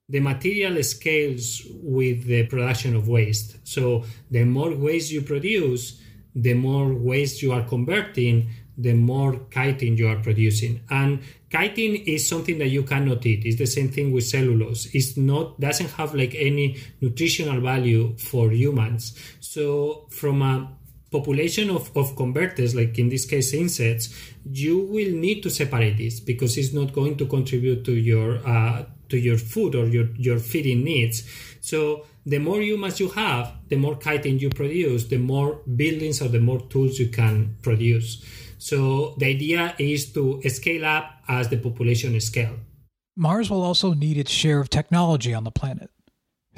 The 0.10 0.20
material 0.22 0.82
scales 0.84 1.62
with 1.84 2.26
the 2.26 2.46
production 2.46 2.96
of 2.96 3.10
waste. 3.10 3.58
So 3.64 4.06
the 4.32 4.46
more 4.46 4.74
waste 4.74 5.12
you 5.12 5.22
produce, 5.22 6.02
the 6.34 6.54
more 6.54 6.94
waste 6.94 7.42
you 7.42 7.52
are 7.52 7.64
converting, 7.64 8.50
the 8.78 8.94
more 8.94 9.42
chitin 9.52 9.98
you 9.98 10.08
are 10.08 10.18
producing. 10.18 10.82
And 10.90 11.20
chitin 11.52 11.96
is 11.96 12.28
something 12.28 12.58
that 12.60 12.68
you 12.70 12.84
cannot 12.84 13.26
eat. 13.26 13.44
It's 13.44 13.58
the 13.58 13.66
same 13.66 13.90
thing 13.90 14.14
with 14.14 14.26
cellulose. 14.26 14.86
It's 14.94 15.18
not 15.18 15.60
doesn't 15.60 15.90
have 15.92 16.16
like 16.16 16.36
any 16.36 16.78
nutritional 17.02 17.60
value 17.60 18.16
for 18.18 18.52
humans. 18.52 19.18
So 19.42 20.08
from 20.10 20.42
a 20.42 20.70
population 21.12 21.70
of, 21.70 21.96
of 21.98 22.16
converters, 22.16 22.76
like 22.76 22.98
in 23.00 23.10
this 23.10 23.26
case 23.26 23.54
insects, 23.54 24.14
you 24.46 24.80
will 24.80 25.12
need 25.12 25.42
to 25.44 25.50
separate 25.50 25.98
this 25.98 26.20
because 26.22 26.58
it's 26.58 26.72
not 26.74 26.94
going 26.94 27.18
to 27.18 27.26
contribute 27.26 27.84
to 27.86 27.94
your 27.94 28.40
uh, 28.48 28.86
to 29.10 29.18
your 29.18 29.38
food 29.38 29.76
or 29.76 29.88
your, 29.88 30.08
your 30.16 30.40
feeding 30.40 30.84
needs. 30.84 31.24
So 31.62 32.06
the 32.26 32.40
more 32.40 32.62
humans 32.62 33.00
you 33.00 33.10
have, 33.10 33.54
the 33.70 33.76
more 33.76 33.96
chitin 33.96 34.40
you 34.40 34.50
produce, 34.50 35.06
the 35.06 35.18
more 35.18 35.62
buildings 35.76 36.22
or 36.22 36.28
the 36.28 36.40
more 36.40 36.62
tools 36.68 37.00
you 37.00 37.10
can 37.10 37.58
produce. 37.62 38.24
So 38.58 39.16
the 39.18 39.28
idea 39.28 39.76
is 39.78 40.12
to 40.14 40.42
scale 40.50 40.86
up 40.86 41.12
as 41.28 41.50
the 41.50 41.58
population 41.58 42.20
scale. 42.20 42.56
Mars 43.16 43.50
will 43.50 43.64
also 43.64 43.94
need 43.94 44.18
its 44.18 44.32
share 44.32 44.60
of 44.60 44.70
technology 44.70 45.34
on 45.34 45.44
the 45.44 45.52
planet 45.52 45.90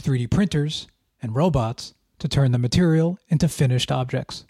3D 0.02 0.30
printers 0.30 0.88
and 1.22 1.36
robots 1.36 1.94
to 2.20 2.28
turn 2.28 2.52
the 2.52 2.58
material 2.58 3.18
into 3.30 3.48
finished 3.48 3.92
objects. 3.92 4.46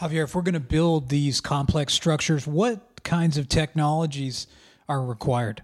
Javier, 0.00 0.24
if 0.24 0.34
we're 0.34 0.42
going 0.42 0.54
to 0.54 0.60
build 0.60 1.08
these 1.08 1.40
complex 1.40 1.92
structures, 1.92 2.46
what 2.46 3.02
kinds 3.02 3.36
of 3.36 3.48
technologies 3.48 4.46
are 4.88 5.04
required? 5.04 5.62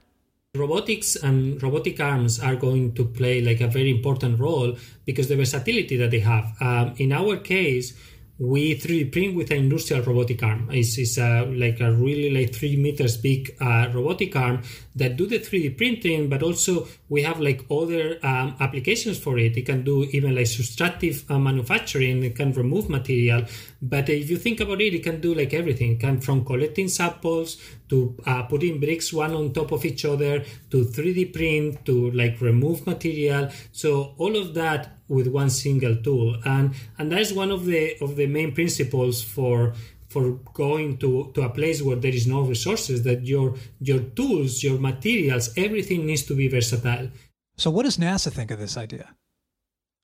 Robotics 0.57 1.17
and 1.17 1.63
robotic 1.63 2.01
arms 2.01 2.41
are 2.41 2.57
going 2.57 2.93
to 2.95 3.05
play 3.05 3.41
like 3.41 3.61
a 3.61 3.69
very 3.69 3.91
important 3.91 4.39
role 4.41 4.77
because 5.05 5.29
the 5.29 5.37
versatility 5.37 5.97
that 5.97 6.11
they 6.11 6.21
have. 6.21 6.55
Um, 6.61 6.95
in 6.99 7.13
our 7.13 7.37
case, 7.37 7.95
we 8.39 8.79
3D 8.79 9.13
print 9.13 9.35
with 9.35 9.51
an 9.51 9.59
industrial 9.59 10.03
robotic 10.03 10.43
arm. 10.43 10.69
It's, 10.71 10.99
it's 10.99 11.17
a, 11.17 11.47
like 11.47 11.81
a 11.81 11.93
really 11.93 12.31
like 12.31 12.55
three 12.55 12.77
meters 12.77 13.17
big 13.17 13.57
uh, 13.61 13.89
robotic 13.95 14.37
arm 14.37 14.63
that 14.95 15.17
do 15.17 15.27
the 15.27 15.39
3D 15.39 15.77
printing, 15.77 16.29
but 16.29 16.43
also 16.43 16.87
we 17.09 17.23
have 17.23 17.41
like 17.41 17.65
other 17.71 18.19
um, 18.23 18.57
applications 18.61 19.19
for 19.19 19.39
it. 19.39 19.57
It 19.57 19.65
can 19.65 19.85
do 19.85 20.05
even 20.13 20.35
like 20.35 20.47
subtractive 20.47 21.31
uh, 21.31 21.39
manufacturing. 21.39 22.23
It 22.25 22.37
can 22.37 22.53
remove 22.53 22.91
material. 22.91 23.45
But 23.81 24.11
if 24.11 24.29
you 24.29 24.37
think 24.37 24.61
about 24.61 24.83
it, 24.83 24.95
it 24.95 25.03
can 25.03 25.21
do 25.21 25.35
like 25.35 25.55
everything. 25.55 25.93
It 25.93 26.01
can 26.01 26.21
from 26.21 26.45
collecting 26.45 26.89
samples 26.89 27.57
to 27.89 28.17
uh, 28.27 28.43
putting 28.43 28.81
bricks 28.81 29.13
one 29.13 29.33
on 29.33 29.53
top 29.53 29.73
of 29.73 29.85
each 29.85 30.05
other 30.05 30.45
to 30.71 30.85
3D 30.85 31.33
print 31.33 31.87
to 31.87 32.11
like 32.11 32.41
remove 32.43 32.87
material. 32.87 33.49
So 33.73 34.15
all 34.19 34.37
of 34.37 34.53
that 34.55 34.96
with 35.09 35.29
one 35.29 35.51
single 35.51 35.97
tool. 35.97 36.37
And 36.45 36.75
and 36.99 37.13
that 37.13 37.21
is 37.21 37.33
one 37.33 37.51
of 37.51 37.65
the 37.67 37.97
of 38.01 38.17
the 38.17 38.27
main 38.27 38.53
principles 38.53 39.23
for 39.23 39.75
for 40.09 40.33
going 40.55 40.97
to, 40.99 41.33
to 41.35 41.43
a 41.43 41.51
place 41.51 41.83
where 41.83 41.97
there 41.97 42.15
is 42.15 42.27
no 42.27 42.43
resources 42.43 43.03
that 43.03 43.27
your 43.27 43.57
your 43.81 44.01
tools 44.01 44.63
your 44.63 44.79
materials 44.79 45.51
everything 45.57 46.07
needs 46.07 46.23
to 46.23 46.35
be 46.35 46.49
versatile. 46.49 47.11
So 47.57 47.71
what 47.71 47.85
does 47.85 47.97
nasa 47.97 48.33
think 48.33 48.51
of 48.51 48.59
this 48.59 48.77
idea? 48.77 49.15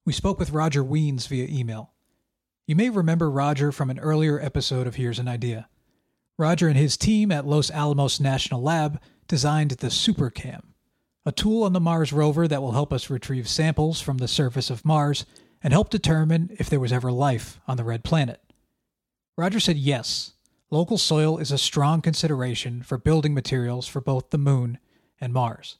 We 0.04 0.12
spoke 0.12 0.38
with 0.38 0.50
roger 0.50 0.82
wiens 0.82 1.26
via 1.26 1.46
email. 1.48 1.92
You 2.66 2.76
may 2.76 2.90
remember 2.90 3.30
roger 3.30 3.72
from 3.72 3.90
an 3.90 3.98
earlier 3.98 4.40
episode 4.40 4.86
of 4.86 4.96
here's 4.96 5.18
an 5.18 5.28
idea. 5.28 5.68
Roger 6.38 6.66
and 6.68 6.76
his 6.76 6.96
team 6.96 7.30
at 7.30 7.46
los 7.46 7.70
alamos 7.70 8.18
national 8.18 8.62
lab 8.62 9.00
designed 9.28 9.72
the 9.72 9.88
supercam 9.88 10.71
a 11.24 11.32
tool 11.32 11.62
on 11.62 11.72
the 11.72 11.80
Mars 11.80 12.12
rover 12.12 12.48
that 12.48 12.62
will 12.62 12.72
help 12.72 12.92
us 12.92 13.10
retrieve 13.10 13.48
samples 13.48 14.00
from 14.00 14.18
the 14.18 14.28
surface 14.28 14.70
of 14.70 14.84
Mars 14.84 15.24
and 15.62 15.72
help 15.72 15.90
determine 15.90 16.54
if 16.58 16.68
there 16.68 16.80
was 16.80 16.92
ever 16.92 17.12
life 17.12 17.60
on 17.68 17.76
the 17.76 17.84
red 17.84 18.02
planet. 18.02 18.40
Roger 19.36 19.60
said 19.60 19.76
yes, 19.76 20.32
local 20.70 20.98
soil 20.98 21.38
is 21.38 21.52
a 21.52 21.58
strong 21.58 22.00
consideration 22.00 22.82
for 22.82 22.98
building 22.98 23.34
materials 23.34 23.86
for 23.86 24.00
both 24.00 24.30
the 24.30 24.38
Moon 24.38 24.78
and 25.20 25.32
Mars. 25.32 25.78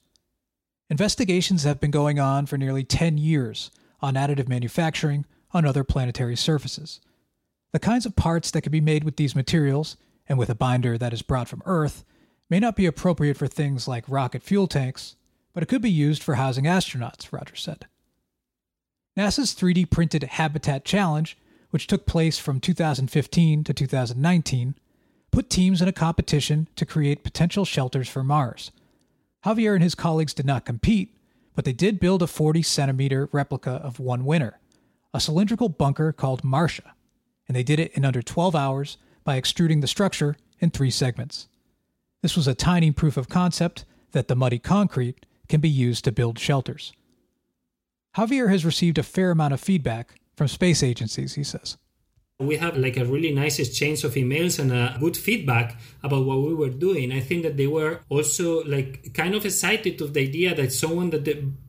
Investigations 0.88 1.64
have 1.64 1.80
been 1.80 1.90
going 1.90 2.20
on 2.20 2.46
for 2.46 2.56
nearly 2.56 2.84
10 2.84 3.18
years 3.18 3.70
on 4.00 4.14
additive 4.14 4.48
manufacturing 4.48 5.24
on 5.52 5.64
other 5.64 5.84
planetary 5.84 6.36
surfaces. 6.36 7.00
The 7.72 7.78
kinds 7.78 8.06
of 8.06 8.16
parts 8.16 8.50
that 8.50 8.62
can 8.62 8.72
be 8.72 8.80
made 8.80 9.02
with 9.02 9.16
these 9.16 9.34
materials, 9.34 9.96
and 10.28 10.38
with 10.38 10.50
a 10.50 10.54
binder 10.54 10.98
that 10.98 11.12
is 11.12 11.22
brought 11.22 11.48
from 11.48 11.62
Earth, 11.64 12.04
may 12.50 12.60
not 12.60 12.76
be 12.76 12.86
appropriate 12.86 13.36
for 13.36 13.46
things 13.46 13.88
like 13.88 14.04
rocket 14.08 14.42
fuel 14.42 14.66
tanks, 14.66 15.16
but 15.52 15.62
it 15.62 15.68
could 15.68 15.82
be 15.82 15.90
used 15.90 16.22
for 16.22 16.34
housing 16.36 16.64
astronauts, 16.64 17.32
Rogers 17.32 17.60
said. 17.60 17.86
NASA's 19.16 19.54
3D 19.54 19.90
printed 19.90 20.22
Habitat 20.22 20.84
Challenge, 20.84 21.36
which 21.70 21.86
took 21.86 22.06
place 22.06 22.38
from 22.38 22.60
2015 22.60 23.64
to 23.64 23.74
2019, 23.74 24.74
put 25.30 25.50
teams 25.50 25.82
in 25.82 25.88
a 25.88 25.92
competition 25.92 26.68
to 26.76 26.86
create 26.86 27.24
potential 27.24 27.64
shelters 27.64 28.08
for 28.08 28.22
Mars. 28.22 28.70
Javier 29.44 29.74
and 29.74 29.82
his 29.82 29.94
colleagues 29.94 30.34
did 30.34 30.46
not 30.46 30.64
compete, 30.64 31.14
but 31.54 31.64
they 31.64 31.72
did 31.72 32.00
build 32.00 32.22
a 32.22 32.26
40 32.26 32.62
centimeter 32.62 33.28
replica 33.32 33.72
of 33.72 33.98
one 33.98 34.24
winner, 34.24 34.58
a 35.12 35.20
cylindrical 35.20 35.68
bunker 35.68 36.12
called 36.12 36.42
Marsha, 36.42 36.92
and 37.46 37.56
they 37.56 37.62
did 37.62 37.80
it 37.80 37.92
in 37.92 38.04
under 38.04 38.22
12 38.22 38.54
hours 38.54 38.96
by 39.24 39.36
extruding 39.36 39.80
the 39.80 39.86
structure 39.86 40.36
in 40.60 40.70
three 40.70 40.90
segments. 40.90 41.48
This 42.22 42.36
was 42.36 42.46
a 42.46 42.54
tiny 42.54 42.92
proof 42.92 43.16
of 43.16 43.28
concept 43.28 43.84
that 44.12 44.28
the 44.28 44.36
muddy 44.36 44.58
concrete 44.58 45.26
can 45.52 45.60
be 45.60 45.68
used 45.68 46.02
to 46.02 46.10
build 46.10 46.38
shelters. 46.38 46.94
Javier 48.16 48.48
has 48.48 48.64
received 48.64 48.96
a 48.96 49.02
fair 49.02 49.30
amount 49.30 49.52
of 49.52 49.60
feedback 49.60 50.14
from 50.34 50.48
space 50.48 50.82
agencies, 50.82 51.34
he 51.34 51.44
says. 51.44 51.76
We 52.40 52.56
have 52.56 52.78
like 52.78 52.96
a 52.96 53.04
really 53.04 53.32
nice 53.32 53.58
exchange 53.58 54.02
of 54.02 54.14
emails 54.14 54.58
and 54.58 54.72
a 54.72 54.96
good 54.98 55.14
feedback 55.14 55.78
about 56.02 56.24
what 56.24 56.40
we 56.40 56.54
were 56.54 56.70
doing. 56.70 57.12
I 57.12 57.20
think 57.20 57.42
that 57.42 57.58
they 57.58 57.66
were 57.66 58.00
also 58.08 58.64
like 58.64 59.12
kind 59.12 59.34
of 59.34 59.44
excited 59.44 60.00
of 60.00 60.14
the 60.14 60.22
idea 60.22 60.54
that 60.54 60.72
someone 60.72 61.10
that 61.10 61.26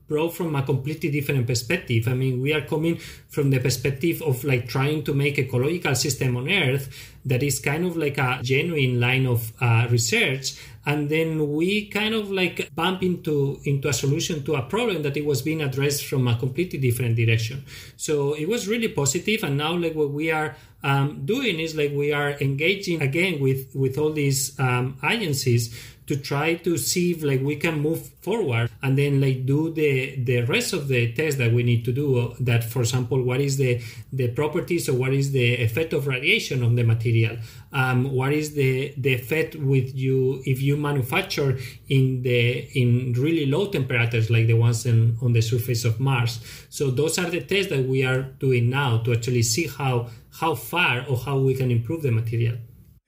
brought 0.08 0.34
from 0.34 0.56
a 0.56 0.64
completely 0.64 1.10
different 1.10 1.46
perspective. 1.46 2.08
I 2.08 2.14
mean, 2.14 2.42
we 2.42 2.54
are 2.54 2.62
coming 2.62 2.98
from 3.36 3.50
the 3.50 3.60
perspective 3.60 4.22
of 4.22 4.44
like 4.44 4.68
trying 4.68 5.04
to 5.04 5.14
make 5.14 5.40
ecological 5.40 5.96
system 5.96 6.38
on 6.38 6.50
Earth 6.50 6.86
that 7.26 7.42
is 7.44 7.60
kind 7.60 7.86
of 7.86 7.98
like 7.98 8.18
a 8.18 8.40
genuine 8.42 9.00
line 9.00 9.26
of 9.26 9.54
uh, 9.62 9.88
research 9.90 10.56
and 10.86 11.10
then 11.10 11.54
we 11.54 11.88
kind 11.88 12.14
of 12.14 12.30
like 12.32 12.70
bump 12.76 13.04
into 13.04 13.60
into 13.64 13.88
a 13.88 13.94
solution 13.94 14.44
to 14.44 14.56
a 14.56 14.62
problem 14.64 15.04
that 15.04 15.16
it 15.16 15.26
was 15.26 15.42
being 15.42 15.62
addressed 15.62 16.06
from 16.06 16.28
a 16.28 16.38
completely 16.38 16.80
different 16.80 17.16
direction. 17.16 17.64
So 17.96 18.34
it 18.34 18.48
was 18.48 18.68
really 18.68 18.90
positive 18.90 19.44
and 19.44 19.58
now 19.58 19.74
like 19.76 19.96
what 19.96 20.12
we 20.12 20.32
are 20.32 20.56
um, 20.84 21.26
doing 21.26 21.60
is 21.60 21.76
like 21.76 21.92
we 21.94 22.12
are 22.12 22.32
engaging 22.42 23.02
again 23.02 23.40
with 23.40 23.74
with 23.74 23.98
all 23.98 24.12
these 24.12 24.58
um, 24.60 24.98
agencies 25.04 25.74
to 26.06 26.18
try 26.18 26.54
to 26.54 26.78
see 26.78 27.12
if 27.12 27.24
like 27.24 27.42
we 27.42 27.56
can 27.56 27.80
move 27.80 28.10
forward 28.22 28.70
and 28.82 28.98
then 28.98 29.22
like 29.22 29.46
do 29.46 29.72
the 29.72 30.18
the 30.18 30.42
rest 30.42 30.74
of 30.74 30.90
the 30.90 31.14
tests 31.14 31.38
that 31.38 31.54
we 31.54 31.64
need 31.64 31.86
to 31.86 31.94
do. 31.94 32.36
That 32.40 32.64
for 32.64 32.82
example 32.82 33.24
what 33.24 33.40
is 33.40 33.56
the 33.58 33.82
the 34.12 34.28
properties 34.30 34.90
or 34.90 34.94
what 34.94 35.14
is 35.14 35.32
the 35.32 35.56
effect 35.56 35.94
of 35.94 36.08
radiation 36.08 36.62
on 36.64 36.76
the 36.76 36.84
material? 36.84 37.38
Um, 37.72 38.12
what 38.12 38.34
is 38.34 38.54
the 38.54 38.94
the 38.98 39.14
effect 39.14 39.56
with 39.56 39.96
you 39.96 40.44
if 40.46 40.62
you 40.62 40.76
manufacture 40.76 41.58
in 41.88 42.22
the 42.22 42.68
in 42.80 43.14
really 43.14 43.46
low 43.46 43.68
temperatures 43.68 44.30
like 44.30 44.48
the 44.48 44.56
ones 44.56 44.86
in, 44.86 45.18
on 45.22 45.32
the 45.32 45.42
surface 45.42 45.86
of 45.86 46.02
mars? 46.02 46.40
So 46.70 46.92
those 46.92 47.18
are 47.18 47.30
the 47.30 47.42
tests 47.42 47.72
that 47.72 47.86
we 47.86 48.04
are 48.04 48.24
doing 48.24 48.70
now 48.70 48.98
to 49.04 49.14
actually 49.14 49.44
see 49.44 49.68
how 49.68 50.10
how 50.40 50.56
far 50.56 51.06
or 51.08 51.18
how 51.18 51.38
we 51.38 51.54
can 51.54 51.72
improve 51.72 52.02
the 52.02 52.12
material 52.12 52.58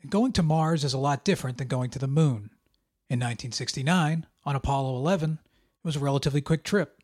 going 0.10 0.32
to 0.32 0.44
mars 0.44 0.84
is 0.84 0.94
a 0.94 1.00
lot 1.00 1.26
different 1.26 1.58
than 1.58 1.68
going 1.68 1.90
to 1.90 2.00
the 2.00 2.08
moon 2.08 2.52
in 3.08 3.20
1969, 3.20 4.26
on 4.46 4.56
Apollo 4.56 4.96
11, 4.96 5.34
it 5.44 5.88
was 5.88 5.96
a 5.96 6.00
relatively 6.00 6.42
quick 6.42 6.64
trip. 6.64 7.04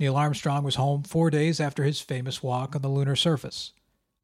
Neil 0.00 0.16
Armstrong 0.16 0.64
was 0.64 0.74
home 0.74 1.04
four 1.04 1.30
days 1.30 1.60
after 1.60 1.84
his 1.84 2.00
famous 2.00 2.42
walk 2.42 2.74
on 2.74 2.82
the 2.82 2.88
lunar 2.88 3.14
surface. 3.14 3.72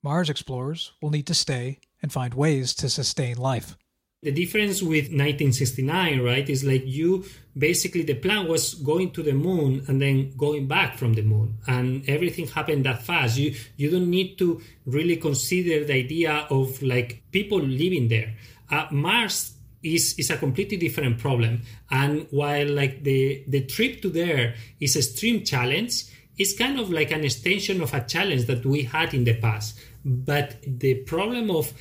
Mars 0.03 0.29
explorers 0.29 0.93
will 1.01 1.11
need 1.11 1.29
to 1.29 1.35
stay 1.35 1.79
and 2.03 2.13
find 2.13 2.35
ways 2.35 2.75
to 2.75 2.89
sustain 2.89 3.37
life. 3.37 3.77
The 4.25 4.33
difference 4.33 4.81
with 4.81 5.13
1969, 5.13 6.21
right, 6.21 6.49
is 6.49 6.65
like 6.65 6.87
you 6.87 7.27
basically 7.59 8.05
the 8.05 8.15
plan 8.15 8.49
was 8.49 8.73
going 8.73 9.11
to 9.11 9.23
the 9.23 9.35
moon 9.35 9.85
and 9.87 10.01
then 10.01 10.33
going 10.39 10.67
back 10.67 10.97
from 10.97 11.13
the 11.13 11.21
moon, 11.21 11.59
and 11.67 12.09
everything 12.09 12.47
happened 12.49 12.87
that 12.87 13.03
fast. 13.03 13.37
You 13.37 13.55
you 13.77 13.91
don't 13.91 14.09
need 14.09 14.39
to 14.39 14.63
really 14.87 15.17
consider 15.17 15.85
the 15.85 15.93
idea 15.93 16.47
of 16.49 16.83
like 16.83 17.23
people 17.33 17.61
living 17.61 18.09
there. 18.09 18.33
Uh, 18.71 18.87
Mars 18.91 19.53
is 19.83 20.19
is 20.19 20.31
a 20.31 20.39
completely 20.39 20.79
different 20.79 21.19
problem. 21.19 21.61
And 21.91 22.27
while 22.31 22.67
like 22.67 23.05
the 23.05 23.45
the 23.47 23.67
trip 23.67 24.01
to 24.03 24.09
there 24.09 24.55
is 24.81 24.97
a 24.97 25.01
extreme 25.01 25.45
challenge, 25.45 26.05
it's 26.39 26.57
kind 26.57 26.81
of 26.81 26.89
like 26.89 27.11
an 27.13 27.25
extension 27.25 27.83
of 27.83 27.93
a 27.93 28.01
challenge 28.01 28.47
that 28.47 28.65
we 28.65 28.85
had 28.85 29.13
in 29.13 29.25
the 29.25 29.35
past. 29.35 29.79
But 30.03 30.57
the 30.67 30.95
problem 31.05 31.51
of 31.51 31.75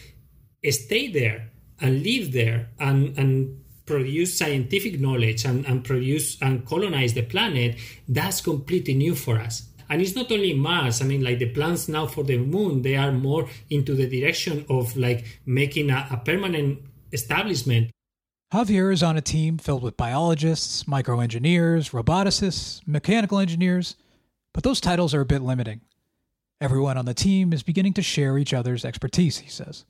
stay 0.70 1.08
there 1.08 1.53
and 1.84 2.02
live 2.02 2.32
there 2.32 2.70
and 2.80 3.16
and 3.20 3.60
produce 3.86 4.38
scientific 4.38 5.00
knowledge 5.00 5.46
and, 5.46 5.66
and 5.66 5.84
produce 5.84 6.42
and 6.42 6.66
colonize 6.66 7.14
the 7.14 7.22
planet, 7.22 7.76
that's 8.08 8.42
completely 8.42 8.94
new 8.94 9.14
for 9.14 9.38
us. 9.38 9.68
And 9.90 10.02
it's 10.02 10.16
not 10.16 10.32
only 10.32 10.54
Mars. 10.54 11.02
I 11.02 11.06
mean, 11.06 11.22
like 11.24 11.40
the 11.40 11.50
plans 11.50 11.90
now 11.90 12.08
for 12.08 12.24
the 12.24 12.38
moon, 12.38 12.82
they 12.82 12.96
are 12.96 13.12
more 13.12 13.48
into 13.70 13.94
the 13.94 14.08
direction 14.08 14.66
of 14.70 14.96
like 14.96 15.42
making 15.46 15.90
a, 15.90 16.08
a 16.12 16.18
permanent 16.18 16.80
establishment. 17.12 17.92
Javier 18.54 18.94
is 18.94 19.04
on 19.04 19.18
a 19.18 19.22
team 19.22 19.58
filled 19.58 19.84
with 19.84 19.98
biologists, 19.98 20.86
microengineers, 20.86 21.92
roboticists, 21.92 22.82
mechanical 22.88 23.40
engineers, 23.40 23.96
but 24.54 24.64
those 24.64 24.80
titles 24.80 25.14
are 25.14 25.22
a 25.22 25.26
bit 25.26 25.42
limiting. 25.42 25.82
Everyone 26.62 26.98
on 26.98 27.06
the 27.06 27.14
team 27.14 27.52
is 27.52 27.64
beginning 27.64 27.94
to 27.94 28.02
share 28.02 28.38
each 28.38 28.54
other's 28.54 28.86
expertise, 28.86 29.40
he 29.40 29.50
says. 29.50 29.86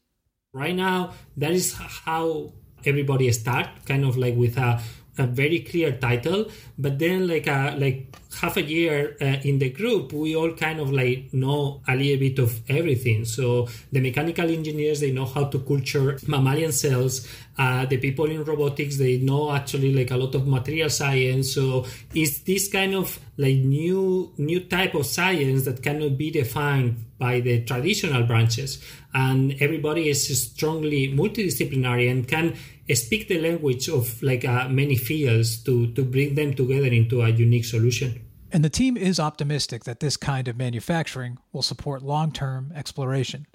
Right 0.54 0.76
now, 0.76 1.14
that 1.38 1.52
is 1.52 1.74
how 1.74 2.54
everybody 2.86 3.32
start, 3.32 3.68
kind 3.86 4.06
of 4.06 4.18
like 4.18 4.36
with 4.36 4.58
a 4.58 4.80
a 5.18 5.28
very 5.28 5.60
clear 5.60 5.92
title 5.92 6.50
but 6.76 6.98
then 6.98 7.28
like 7.28 7.46
a 7.46 7.76
like 7.78 8.16
half 8.36 8.58
a 8.58 8.62
year 8.62 9.16
uh, 9.22 9.38
in 9.44 9.60
the 9.60 9.70
group 9.70 10.14
we 10.14 10.36
all 10.36 10.54
kind 10.54 10.80
of 10.80 10.92
like 10.92 11.34
know 11.34 11.82
a 11.88 11.96
little 11.96 12.18
bit 12.18 12.40
of 12.40 12.60
everything. 12.70 13.26
So 13.26 13.68
the 13.92 14.00
mechanical 14.00 14.50
engineers 14.50 15.00
they 15.00 15.12
know 15.12 15.26
how 15.26 15.46
to 15.46 15.60
culture 15.60 16.20
mammalian 16.28 16.72
cells. 16.72 17.28
Uh, 17.58 17.86
the 17.86 17.98
people 17.98 18.26
in 18.26 18.44
robotics 18.44 18.98
they 18.98 19.18
know 19.18 19.52
actually 19.52 19.94
like 19.94 20.12
a 20.12 20.18
lot 20.18 20.34
of 20.36 20.48
material 20.48 20.90
science. 20.90 21.54
So 21.54 21.86
it's 22.14 22.40
this 22.40 22.68
kind 22.68 22.96
of 22.96 23.20
like 23.38 23.58
new 23.58 24.32
new 24.38 24.62
type 24.62 24.96
of 24.96 25.06
science 25.06 25.66
that 25.66 25.82
cannot 25.82 26.18
be 26.18 26.32
defined 26.32 27.06
by 27.18 27.40
the 27.40 27.64
traditional 27.64 28.24
branches. 28.24 28.84
And 29.14 29.56
everybody 29.62 30.10
is 30.10 30.28
strongly 30.52 31.14
multidisciplinary 31.14 32.10
and 32.10 32.28
can 32.28 32.56
speak 32.94 33.28
the 33.28 33.40
language 33.40 33.88
of 33.88 34.22
like 34.22 34.44
uh, 34.46 34.68
many 34.70 34.96
fields 34.96 35.64
to 35.64 35.88
to 35.94 36.04
bring 36.04 36.36
them 36.36 36.54
together 36.54 36.88
into 36.88 37.22
a 37.22 37.30
unique 37.30 37.66
solution. 37.66 38.23
And 38.54 38.64
the 38.64 38.70
team 38.70 38.96
is 38.96 39.20
optimistic 39.20 39.84
that 39.84 40.00
this 40.00 40.16
kind 40.16 40.48
of 40.48 40.56
manufacturing 40.56 41.40
will 41.52 41.64
support 41.64 42.04
long-term 42.04 42.72
exploration. 42.76 43.48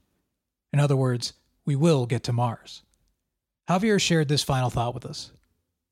In 0.72 0.80
other 0.80 0.96
words, 0.96 1.34
we 1.64 1.76
will 1.76 2.04
get 2.04 2.24
to 2.24 2.32
Mars. 2.32 2.82
Javier 3.70 4.00
shared 4.00 4.28
this 4.28 4.42
final 4.42 4.70
thought 4.70 4.94
with 4.94 5.06
us. 5.06 5.30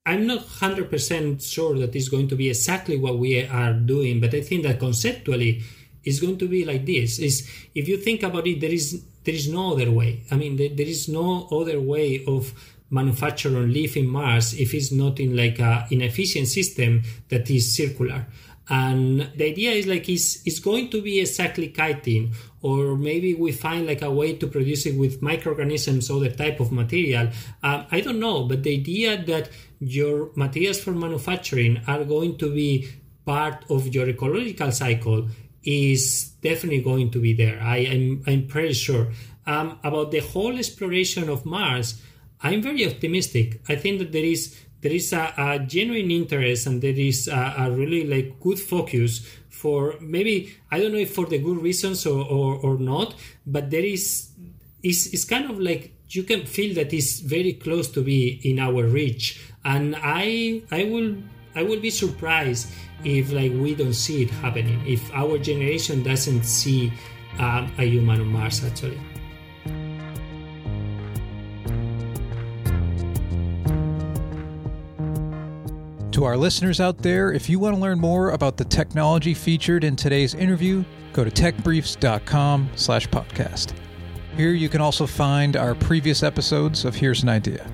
I'm 0.05 0.27
not 0.27 0.39
100% 0.39 1.41
sure 1.41 1.77
that 1.79 1.95
it's 1.95 2.09
going 2.09 2.27
to 2.27 2.35
be 2.35 2.49
exactly 2.49 2.97
what 2.97 3.17
we 3.17 3.45
are 3.47 3.73
doing, 3.73 4.19
but 4.19 4.33
I 4.33 4.41
think 4.41 4.63
that 4.63 4.79
conceptually 4.79 5.63
it's 6.03 6.19
going 6.19 6.37
to 6.37 6.47
be 6.47 6.65
like 6.65 6.85
this 6.85 7.19
is 7.19 7.49
if 7.75 7.87
you 7.87 7.97
think 7.97 8.23
about 8.23 8.47
it 8.47 8.61
there 8.61 8.71
is 8.71 9.03
there 9.25 9.35
is 9.35 9.49
no 9.49 9.73
other 9.73 9.91
way 9.91 10.23
i 10.31 10.35
mean 10.35 10.55
there, 10.55 10.69
there 10.69 10.85
is 10.85 11.09
no 11.09 11.49
other 11.51 11.81
way 11.81 12.23
of 12.25 12.53
manufacture 12.89 13.55
or 13.57 13.67
live 13.67 13.97
in 13.97 14.07
Mars 14.07 14.53
if 14.53 14.73
it's 14.73 14.91
not 14.91 15.19
in 15.19 15.35
like 15.35 15.59
a 15.59 15.87
inefficient 15.91 16.47
system 16.47 17.03
that 17.29 17.49
is 17.49 17.75
circular. 17.75 18.25
And 18.69 19.31
the 19.35 19.45
idea 19.45 19.71
is 19.71 19.87
like 19.87 20.09
it's, 20.09 20.45
it's 20.45 20.59
going 20.59 20.89
to 20.89 21.01
be 21.01 21.19
exactly 21.19 21.69
chitin, 21.69 22.33
or 22.61 22.97
maybe 22.97 23.33
we 23.33 23.51
find 23.51 23.87
like 23.87 24.01
a 24.01 24.11
way 24.11 24.33
to 24.33 24.47
produce 24.47 24.85
it 24.85 24.97
with 24.97 25.21
microorganisms, 25.21 26.09
or 26.09 26.19
the 26.19 26.29
type 26.29 26.59
of 26.59 26.71
material. 26.71 27.29
Um, 27.63 27.85
I 27.91 28.01
don't 28.01 28.19
know, 28.19 28.43
but 28.43 28.63
the 28.63 28.73
idea 28.75 29.23
that 29.23 29.49
your 29.79 30.31
materials 30.35 30.79
for 30.79 30.91
manufacturing 30.91 31.81
are 31.87 32.03
going 32.03 32.37
to 32.39 32.53
be 32.53 32.89
part 33.25 33.63
of 33.69 33.93
your 33.93 34.09
ecological 34.09 34.71
cycle 34.71 35.27
is 35.63 36.29
definitely 36.41 36.81
going 36.81 37.11
to 37.11 37.19
be 37.19 37.33
there. 37.33 37.61
I 37.61 37.77
am 37.77 38.23
I'm, 38.27 38.33
I'm 38.33 38.47
pretty 38.47 38.73
sure. 38.73 39.11
Um, 39.45 39.79
about 39.83 40.11
the 40.11 40.19
whole 40.19 40.57
exploration 40.57 41.29
of 41.29 41.45
Mars, 41.45 42.01
I'm 42.41 42.61
very 42.61 42.85
optimistic. 42.85 43.61
I 43.69 43.75
think 43.75 43.99
that 43.99 44.11
there 44.11 44.23
is 44.23 44.59
there 44.81 44.91
is 44.91 45.11
a, 45.13 45.33
a 45.37 45.59
genuine 45.59 46.11
interest 46.11 46.67
and 46.67 46.81
there 46.81 46.93
is 46.93 47.27
a, 47.27 47.55
a, 47.57 47.71
really 47.71 48.05
like 48.05 48.39
good 48.39 48.59
focus 48.59 49.27
for 49.49 49.95
maybe 49.99 50.55
I 50.69 50.79
don't 50.79 50.91
know 50.91 50.99
if 50.99 51.13
for 51.15 51.25
the 51.25 51.39
good 51.39 51.61
reasons 51.61 52.05
or, 52.05 52.23
or, 52.23 52.55
or 52.55 52.77
not, 52.77 53.15
but 53.45 53.71
there 53.71 53.83
is 53.83 54.29
it's, 54.83 55.07
it's 55.07 55.25
kind 55.25 55.49
of 55.49 55.59
like 55.59 55.93
you 56.09 56.23
can 56.23 56.45
feel 56.45 56.75
that 56.75 56.93
it's 56.93 57.19
very 57.19 57.53
close 57.53 57.89
to 57.89 58.03
be 58.03 58.39
in 58.43 58.59
our 58.59 58.85
reach. 58.85 59.41
And 59.65 59.95
I 59.97 60.61
I 60.71 60.83
will 60.85 61.15
I 61.55 61.63
will 61.63 61.79
be 61.79 61.89
surprised 61.89 62.69
if 63.03 63.31
like 63.31 63.51
we 63.51 63.75
don't 63.75 63.93
see 63.93 64.23
it 64.23 64.29
happening. 64.29 64.81
If 64.85 65.11
our 65.13 65.37
generation 65.37 66.03
doesn't 66.03 66.43
see 66.43 66.93
um, 67.39 67.71
a 67.77 67.83
human 67.83 68.21
on 68.21 68.27
Mars, 68.27 68.63
actually. 68.63 68.99
To 76.17 76.23
our 76.23 76.35
listeners 76.35 76.81
out 76.81 76.97
there, 76.97 77.31
if 77.31 77.47
you 77.47 77.59
want 77.59 77.75
to 77.75 77.79
learn 77.79 77.99
more 77.99 78.31
about 78.31 78.57
the 78.57 78.65
technology 78.65 79.35
featured 79.35 79.83
in 79.83 79.95
today's 79.95 80.33
interview, 80.33 80.83
go 81.13 81.23
to 81.23 81.29
techbriefs.com 81.29 82.71
slash 82.75 83.07
podcast. 83.09 83.73
Here 84.35 84.49
you 84.49 84.67
can 84.67 84.81
also 84.81 85.05
find 85.05 85.55
our 85.55 85.75
previous 85.75 86.23
episodes 86.23 86.85
of 86.85 86.95
Here's 86.95 87.21
an 87.21 87.29
Idea. 87.29 87.69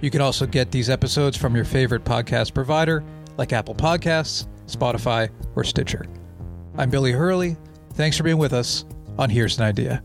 You 0.00 0.08
can 0.08 0.22
also 0.22 0.46
get 0.46 0.70
these 0.70 0.88
episodes 0.88 1.36
from 1.36 1.54
your 1.54 1.66
favorite 1.66 2.02
podcast 2.02 2.54
provider 2.54 3.04
like 3.36 3.52
Apple 3.52 3.74
Podcasts, 3.74 4.46
Spotify, 4.66 5.28
or 5.54 5.62
Stitcher. 5.62 6.06
I'm 6.78 6.88
Billy 6.88 7.12
Hurley. 7.12 7.58
Thanks 7.92 8.16
for 8.16 8.22
being 8.22 8.38
with 8.38 8.54
us 8.54 8.86
on 9.18 9.28
Here's 9.28 9.58
an 9.58 9.64
Idea. 9.64 10.02